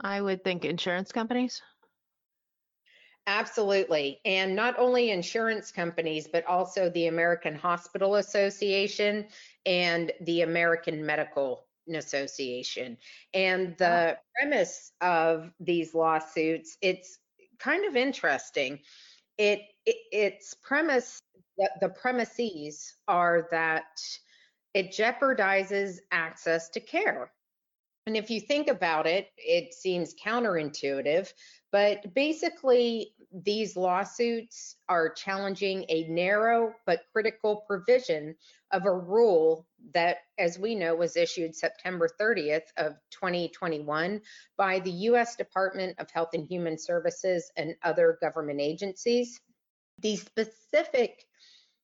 I 0.00 0.20
would 0.20 0.42
think 0.42 0.64
insurance 0.64 1.12
companies. 1.12 1.62
Absolutely. 3.26 4.20
And 4.24 4.54
not 4.54 4.78
only 4.78 5.10
insurance 5.10 5.70
companies, 5.70 6.28
but 6.28 6.44
also 6.46 6.90
the 6.90 7.06
American 7.06 7.54
Hospital 7.54 8.16
Association 8.16 9.26
and 9.64 10.12
the 10.22 10.42
American 10.42 11.04
Medical 11.04 11.66
Association. 11.88 12.96
And 13.32 13.72
oh. 13.72 13.74
the 13.78 14.18
premise 14.38 14.92
of 15.00 15.52
these 15.60 15.94
lawsuits, 15.94 16.76
it's 16.80 17.18
kind 17.58 17.84
of 17.84 17.96
interesting. 17.96 18.80
It, 19.38 19.60
it 19.84 19.96
its 20.12 20.54
premise, 20.54 21.20
the, 21.58 21.70
the 21.80 21.88
premises 21.88 22.94
are 23.08 23.48
that 23.50 24.00
it 24.74 24.90
jeopardizes 24.90 25.98
access 26.10 26.68
to 26.70 26.80
care. 26.80 27.30
And 28.06 28.16
if 28.16 28.30
you 28.30 28.40
think 28.40 28.68
about 28.68 29.06
it, 29.06 29.28
it 29.38 29.72
seems 29.72 30.14
counterintuitive, 30.14 31.32
but 31.74 32.14
basically, 32.14 33.14
these 33.32 33.76
lawsuits 33.76 34.76
are 34.88 35.08
challenging 35.08 35.84
a 35.88 36.04
narrow 36.04 36.72
but 36.86 37.00
critical 37.12 37.64
provision 37.66 38.36
of 38.70 38.86
a 38.86 38.96
rule 38.96 39.66
that, 39.92 40.18
as 40.38 40.56
we 40.56 40.76
know, 40.76 40.94
was 40.94 41.16
issued 41.16 41.56
September 41.56 42.08
30th 42.20 42.68
of 42.76 42.92
2021 43.10 44.20
by 44.56 44.78
the 44.78 44.90
U.S. 45.08 45.34
Department 45.34 45.98
of 45.98 46.08
Health 46.12 46.28
and 46.34 46.46
Human 46.46 46.78
Services 46.78 47.50
and 47.56 47.74
other 47.82 48.18
government 48.20 48.60
agencies. 48.60 49.40
The 49.98 50.14
specific 50.14 51.24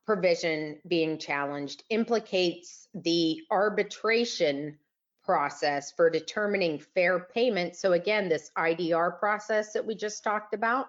provision 0.07 0.79
being 0.87 1.19
challenged 1.19 1.83
implicates 1.91 2.87
the 2.95 3.41
arbitration 3.51 4.79
process 5.25 5.93
for 5.93 6.11
determining 6.11 6.79
fair 6.79 7.29
payment. 7.35 7.77
So 7.77 7.93
again, 7.93 8.29
this 8.29 8.51
IDR 8.57 9.19
process 9.19 9.73
that 9.73 9.87
we 9.87 9.95
just 9.95 10.25
talked 10.25 10.55
about, 10.55 10.87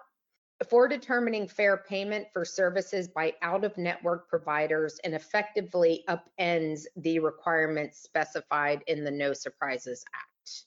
for 0.70 0.86
determining 0.86 1.48
fair 1.48 1.76
payment 1.88 2.26
for 2.32 2.44
services 2.44 3.08
by 3.08 3.34
out-of-network 3.42 4.28
providers 4.28 5.00
and 5.02 5.14
effectively 5.14 6.04
upends 6.08 6.84
the 6.96 7.18
requirements 7.18 8.00
specified 8.00 8.84
in 8.86 9.02
the 9.02 9.10
No 9.10 9.32
Surprises 9.32 10.04
Act. 10.14 10.66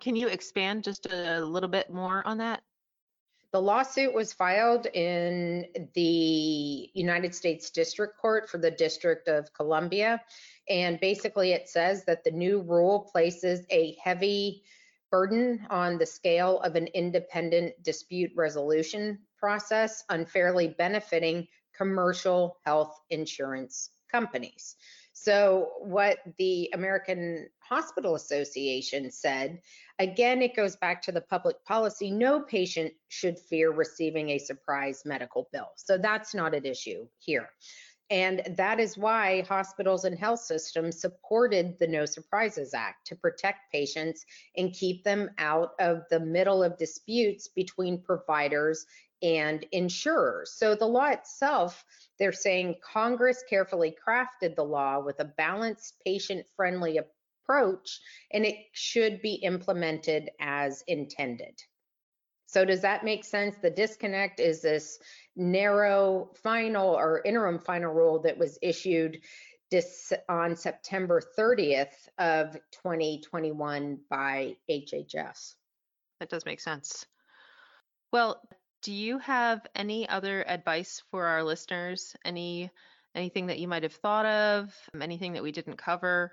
Can 0.00 0.14
you 0.16 0.28
expand 0.28 0.84
just 0.84 1.06
a 1.12 1.40
little 1.40 1.68
bit 1.68 1.92
more 1.92 2.26
on 2.26 2.38
that? 2.38 2.62
The 3.52 3.60
lawsuit 3.60 4.14
was 4.14 4.32
filed 4.32 4.86
in 4.86 5.66
the 5.94 6.90
United 6.94 7.34
States 7.34 7.70
District 7.70 8.16
Court 8.16 8.48
for 8.48 8.58
the 8.58 8.70
District 8.70 9.26
of 9.26 9.52
Columbia. 9.52 10.22
And 10.68 11.00
basically, 11.00 11.52
it 11.52 11.68
says 11.68 12.04
that 12.04 12.22
the 12.22 12.30
new 12.30 12.60
rule 12.62 13.10
places 13.12 13.66
a 13.70 13.96
heavy 14.02 14.62
burden 15.10 15.66
on 15.68 15.98
the 15.98 16.06
scale 16.06 16.60
of 16.60 16.76
an 16.76 16.86
independent 16.88 17.82
dispute 17.82 18.30
resolution 18.36 19.18
process, 19.36 20.04
unfairly 20.08 20.68
benefiting 20.68 21.48
commercial 21.76 22.58
health 22.64 23.00
insurance 23.10 23.90
companies. 24.12 24.76
So, 25.12 25.72
what 25.80 26.18
the 26.38 26.70
American 26.72 27.48
Hospital 27.70 28.16
Association 28.16 29.10
said, 29.10 29.60
again, 29.98 30.42
it 30.42 30.56
goes 30.56 30.76
back 30.76 31.00
to 31.02 31.12
the 31.12 31.20
public 31.20 31.64
policy 31.64 32.10
no 32.10 32.40
patient 32.40 32.92
should 33.08 33.38
fear 33.38 33.70
receiving 33.70 34.30
a 34.30 34.38
surprise 34.38 35.02
medical 35.04 35.48
bill. 35.52 35.70
So, 35.76 35.96
that's 35.96 36.34
not 36.34 36.54
an 36.54 36.66
issue 36.66 37.06
here. 37.18 37.48
And 38.10 38.42
that 38.56 38.80
is 38.80 38.98
why 38.98 39.44
hospitals 39.48 40.04
and 40.04 40.18
health 40.18 40.40
systems 40.40 41.00
supported 41.00 41.78
the 41.78 41.86
No 41.86 42.06
Surprises 42.06 42.74
Act 42.74 43.06
to 43.06 43.14
protect 43.14 43.70
patients 43.70 44.26
and 44.56 44.72
keep 44.72 45.04
them 45.04 45.30
out 45.38 45.74
of 45.78 46.02
the 46.10 46.18
middle 46.18 46.64
of 46.64 46.76
disputes 46.76 47.46
between 47.46 48.02
providers 48.02 48.84
and 49.22 49.64
insurers. 49.70 50.52
So 50.56 50.74
the 50.74 50.86
law 50.86 51.10
itself, 51.10 51.84
they're 52.18 52.32
saying 52.32 52.76
Congress 52.82 53.44
carefully 53.48 53.94
crafted 54.04 54.56
the 54.56 54.64
law 54.64 54.98
with 54.98 55.20
a 55.20 55.24
balanced, 55.24 55.94
patient 56.04 56.46
friendly 56.56 56.96
approach, 56.96 57.14
and 58.32 58.44
it 58.44 58.56
should 58.72 59.20
be 59.22 59.34
implemented 59.34 60.30
as 60.40 60.82
intended. 60.86 61.62
So 62.46 62.64
does 62.64 62.80
that 62.80 63.04
make 63.04 63.24
sense? 63.24 63.56
The 63.62 63.70
disconnect 63.70 64.40
is 64.40 64.60
this 64.60 64.98
narrow 65.36 66.30
final 66.42 66.88
or 66.88 67.22
interim 67.24 67.58
final 67.58 67.92
rule 67.92 68.18
that 68.22 68.38
was 68.38 68.58
issued 68.60 69.20
on 70.28 70.56
September 70.56 71.22
30th 71.38 72.08
of 72.18 72.54
2021 72.82 73.98
by 74.10 74.56
HHS. 74.68 75.54
That 76.18 76.28
does 76.28 76.44
make 76.44 76.60
sense. 76.60 77.06
Well, 78.12 78.42
do 78.82 78.92
you 78.92 79.18
have 79.18 79.64
any 79.76 80.08
other 80.08 80.44
advice 80.48 81.02
for 81.10 81.26
our 81.26 81.44
listeners? 81.44 82.16
Any 82.24 82.70
anything 83.14 83.46
that 83.46 83.58
you 83.58 83.68
might 83.68 83.82
have 83.82 83.94
thought 83.94 84.26
of, 84.26 84.74
anything 85.00 85.32
that 85.32 85.42
we 85.42 85.52
didn't 85.52 85.76
cover, 85.76 86.32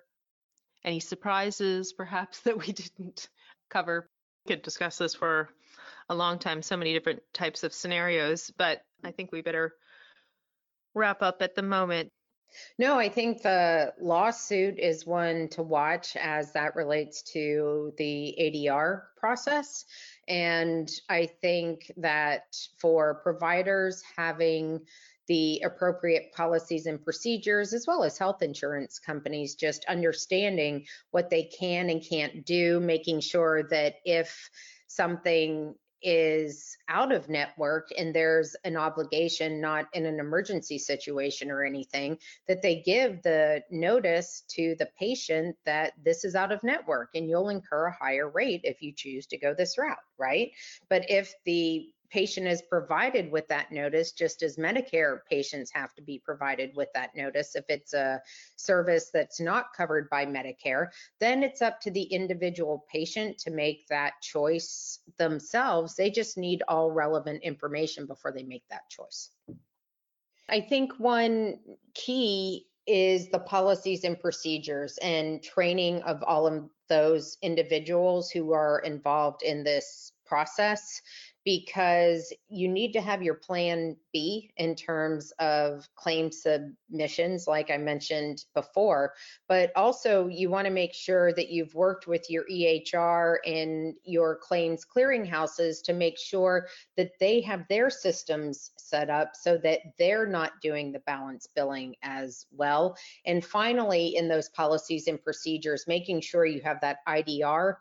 any 0.88 1.00
surprises 1.02 1.94
perhaps 1.94 2.40
that 2.44 2.58
we 2.58 2.74
didn't 2.74 3.28
cover. 3.70 4.10
We 4.46 4.56
could 4.56 4.64
discuss 4.64 4.98
this 4.98 5.14
for 5.14 5.50
a 6.10 6.16
long 6.16 6.40
time, 6.40 6.62
so 6.62 6.78
many 6.78 6.94
different 6.94 7.22
types 7.34 7.64
of 7.64 7.74
scenarios, 7.74 8.52
but 8.58 8.82
I 9.04 9.12
think 9.12 9.32
we 9.32 9.42
better 9.42 9.74
wrap 10.96 11.22
up 11.22 11.42
at 11.42 11.54
the 11.54 11.62
moment. 11.62 12.10
No, 12.80 12.98
I 12.98 13.10
think 13.10 13.42
the 13.42 13.94
lawsuit 14.00 14.80
is 14.80 15.06
one 15.06 15.50
to 15.50 15.62
watch 15.62 16.16
as 16.16 16.54
that 16.54 16.78
relates 16.78 17.22
to 17.34 17.94
the 17.98 18.36
ADR 18.40 19.02
process. 19.18 19.84
And 20.30 20.90
I 21.10 21.26
think 21.42 21.92
that 21.98 22.56
for 22.80 23.16
providers 23.16 24.02
having 24.16 24.80
the 25.28 25.62
appropriate 25.66 26.32
policies 26.34 26.86
and 26.86 27.04
procedures, 27.04 27.74
as 27.74 27.86
well 27.88 28.04
as 28.04 28.18
health 28.18 28.42
insurance 28.42 29.00
companies, 29.00 29.56
just 29.56 29.86
understanding 29.86 30.86
what 31.12 31.30
they 31.30 31.44
can 31.44 31.90
and 31.90 32.04
can't 32.08 32.46
do, 32.46 32.80
making 32.80 33.20
sure 33.20 33.64
that 33.70 33.96
if 34.06 34.50
something 34.88 35.76
is 36.02 36.78
out 36.90 37.12
of 37.12 37.28
network 37.28 37.90
and 37.98 38.14
there's 38.14 38.56
an 38.64 38.78
obligation, 38.78 39.60
not 39.60 39.86
in 39.94 40.06
an 40.06 40.20
emergency 40.20 40.78
situation 40.78 41.50
or 41.50 41.64
anything, 41.64 42.18
that 42.48 42.62
they 42.62 42.82
give 42.86 43.22
the 43.24 43.62
notice 43.72 44.44
to 44.48 44.76
the 44.78 44.88
patient 45.00 45.56
that 45.66 45.94
this 46.04 46.24
is 46.24 46.36
out 46.36 46.52
of 46.52 46.64
network 46.64 47.10
and 47.16 47.28
you'll 47.28 47.50
incur 47.50 47.88
a 47.88 47.92
higher 47.92 48.30
rate 48.30 48.62
if 48.64 48.82
you 48.82 48.94
choose 48.96 49.26
to 49.26 49.38
go 49.38 49.54
this 49.54 49.78
route, 49.78 49.98
right? 50.18 50.52
But 50.90 51.10
if 51.10 51.34
the 51.46 51.90
patient 52.10 52.48
is 52.48 52.62
provided 52.62 53.32
with 53.32 53.48
that 53.50 53.72
notice, 53.72 54.12
just 54.12 54.44
as 54.44 54.58
Medicare 54.58 55.20
patients 55.30 55.72
have 55.74 55.94
to 55.96 56.02
be 56.02 56.20
provided 56.24 56.72
with 56.76 56.90
that 56.94 57.16
notice. 57.16 57.56
If 57.56 57.66
it's 57.70 57.94
a 57.94 58.22
service 58.56 59.10
that's 59.14 59.40
not 59.40 59.74
covered 59.76 60.10
by 60.10 60.26
Medicare, 60.26 60.88
then 61.20 61.44
it's 61.44 61.62
up 61.62 61.82
to 61.82 61.92
the 61.92 62.04
individual 62.04 62.86
patient 62.92 63.38
to 63.40 63.52
make 63.52 63.88
that 63.88 64.14
choice 64.22 65.00
themselves. 65.18 65.96
They 65.96 66.10
just 66.10 66.38
need 66.38 66.64
all 66.68 66.92
relevant 66.92 67.44
information 67.44 68.06
before 68.06 68.32
they 68.32 68.44
make 68.44 68.64
that 68.70 68.90
choice. 68.90 69.30
I 70.50 70.62
think 70.62 70.94
one 70.98 71.60
key 71.94 72.68
is 72.88 73.30
the 73.30 73.40
policies 73.40 74.06
and 74.06 74.20
procedures 74.20 74.98
and 75.00 75.44
training 75.44 76.02
of 76.04 76.24
all 76.24 76.48
of 76.48 76.70
those 76.88 77.38
individuals 77.42 78.32
who 78.32 78.54
are 78.54 78.80
involved 78.80 79.44
in 79.44 79.64
this 79.64 80.14
process 80.26 81.02
because 81.48 82.34
you 82.50 82.68
need 82.68 82.92
to 82.92 83.00
have 83.00 83.24
your 83.24 83.36
plan 83.36 83.96
B 84.12 84.52
in 84.58 84.76
terms 84.76 85.32
of 85.40 85.88
claim 85.96 86.30
submissions, 86.30 87.48
like 87.48 87.72
I 87.72 87.78
mentioned 87.78 88.44
before, 88.54 89.14
but 89.48 89.72
also 89.74 90.28
you 90.28 90.50
want 90.50 90.66
to 90.66 90.74
make 90.74 90.94
sure 90.94 91.32
that 91.32 91.50
you've 91.50 91.74
worked 91.74 92.06
with 92.06 92.30
your 92.30 92.44
EHR 92.52 93.38
and 93.46 93.94
your 94.04 94.36
claims 94.36 94.84
clearinghouses 94.86 95.82
to 95.84 95.94
make 95.94 96.20
sure 96.20 96.68
that 96.98 97.12
they 97.18 97.40
have 97.40 97.66
their 97.70 97.90
systems 97.90 98.72
set 98.78 99.10
up 99.10 99.34
so 99.34 99.58
that 99.60 99.80
they're 99.98 100.28
not 100.28 100.60
doing 100.62 100.92
the 100.92 101.00
balance 101.00 101.48
billing 101.56 101.96
as 102.04 102.46
well. 102.52 102.98
And 103.26 103.46
finally, 103.46 104.18
in 104.18 104.28
those 104.28 104.50
policies 104.50 105.08
and 105.08 105.24
procedures, 105.24 105.88
making 105.88 106.20
sure 106.20 106.46
you 106.46 106.60
have 106.66 106.82
that 106.82 106.98
IDR 107.08 107.76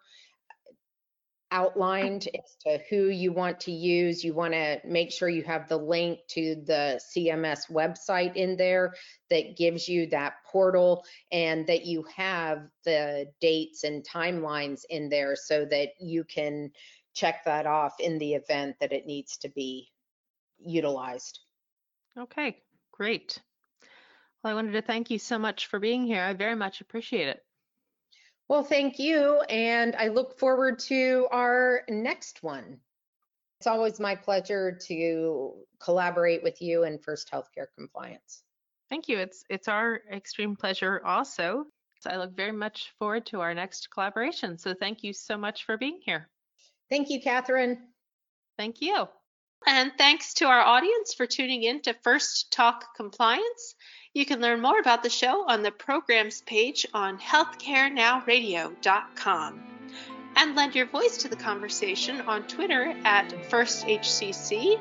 outlined 1.51 2.29
as 2.35 2.57
to 2.67 2.83
who 2.91 3.09
you 3.09 3.33
want 3.33 3.61
to 3.61 3.73
use. 3.73 4.25
You 4.25 4.35
want 4.35 4.55
to 4.55 4.81
make 4.85 5.13
sure 5.13 5.29
you 5.29 5.45
have 5.45 5.69
the 5.69 5.77
link 5.77 6.21
to 6.31 6.57
the 6.67 7.01
CMS 7.17 7.71
website 7.71 8.37
in 8.37 8.57
there 8.57 8.95
that 9.31 9.57
gives 9.57 9.89
you 9.89 10.07
that 10.09 10.35
portal 10.45 11.05
and 11.31 11.67
that 11.67 11.87
you 11.87 12.05
have 12.15 12.69
the 12.85 13.27
dates 13.41 13.85
and 13.85 14.05
timelines 14.05 14.83
in 14.91 15.09
there 15.09 15.37
so 15.37 15.65
that 15.67 15.91
you 16.01 16.25
can 16.25 16.71
check 17.15 17.45
that 17.45 17.67
off 17.67 17.95
in 18.01 18.19
the 18.19 18.35
event 18.35 18.77
that 18.81 18.93
it 18.93 19.07
needs 19.07 19.39
to 19.39 19.49
be 19.49 19.89
utilized. 20.59 21.41
Okay, 22.19 22.59
great. 22.93 23.39
Well, 24.43 24.53
I 24.53 24.55
wanted 24.55 24.73
to 24.73 24.83
thank 24.83 25.11
you 25.11 25.19
so 25.19 25.39
much 25.39 25.67
for 25.67 25.79
being 25.79 26.05
here. 26.05 26.23
I 26.23 26.33
very 26.33 26.55
much 26.55 26.81
appreciate 26.81 27.29
it. 27.29 27.43
Well, 28.49 28.63
thank 28.63 28.99
you. 28.99 29.41
And 29.49 29.97
I 29.97 30.09
look 30.09 30.39
forward 30.39 30.79
to 30.81 31.27
our 31.31 31.83
next 31.89 32.43
one. 32.43 32.79
It's 33.59 33.67
always 33.67 33.99
my 33.99 34.15
pleasure 34.15 34.79
to 34.87 35.55
collaborate 35.81 36.43
with 36.43 36.61
you 36.61 36.85
in 36.85 36.99
First 36.99 37.31
Healthcare 37.31 37.67
Compliance. 37.77 38.43
Thank 38.89 39.09
you. 39.09 39.19
It's 39.19 39.45
it's 39.51 39.67
our 39.67 40.03
extreme 40.13 40.55
pleasure 40.55 41.01
also. 41.05 41.65
So 42.01 42.11
I 42.11 42.19
look 42.19 42.37
very 42.37 42.53
much 42.53 42.93
forward 42.99 43.27
to 43.27 43.41
our 43.41 43.55
next 43.55 43.91
collaboration. 43.91 44.59
So 44.59 44.75
thank 44.75 45.03
you 45.03 45.13
so 45.13 45.37
much 45.37 45.65
for 45.65 45.77
being 45.77 46.01
here. 46.03 46.29
Thank 46.91 47.09
you, 47.11 47.21
Catherine. 47.21 47.79
Thank 48.59 48.81
you. 48.81 49.09
And 49.66 49.92
thanks 49.97 50.35
to 50.35 50.45
our 50.47 50.61
audience 50.61 51.14
for 51.14 51.27
tuning 51.27 51.62
in 51.62 51.81
to 51.83 51.95
First 52.03 52.53
Talk 52.53 52.97
Compliance. 52.97 53.77
You 54.14 54.27
can 54.27 54.40
learn 54.40 54.61
more 54.61 54.79
about 54.79 55.03
the 55.03 55.11
show 55.11 55.49
on 55.49 55.62
the 55.62 55.71
programs 55.71 56.42
page 56.42 56.87
on 56.95 57.19
healthcarenowradio.com. 57.19 59.62
And 60.37 60.55
lend 60.55 60.75
your 60.75 60.87
voice 60.87 61.16
to 61.19 61.29
the 61.29 61.37
conversation 61.37 62.21
on 62.23 62.47
Twitter 62.47 62.95
at 63.05 63.29
FirstHCC 63.51 64.81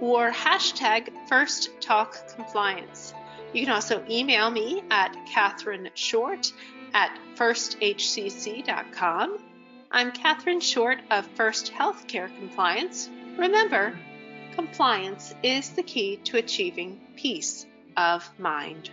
or 0.00 0.30
hashtag 0.30 1.10
First 1.28 1.70
Talk 1.80 2.16
Compliance. 2.34 3.14
You 3.52 3.64
can 3.64 3.74
also 3.74 4.04
email 4.10 4.50
me 4.50 4.82
at 4.90 5.16
Catherine 5.26 5.88
Short 5.94 6.52
at 6.92 7.16
firsthcc.com. 7.36 9.38
I'm 9.90 10.12
Catherine 10.12 10.60
Short 10.60 10.98
of 11.10 11.26
First 11.36 11.72
Healthcare 11.72 12.34
Compliance. 12.36 13.08
Remember, 13.36 13.98
compliance 14.54 15.34
is 15.42 15.70
the 15.70 15.82
key 15.82 16.16
to 16.24 16.38
achieving 16.38 17.00
peace 17.16 17.66
of 17.96 18.28
mind. 18.38 18.90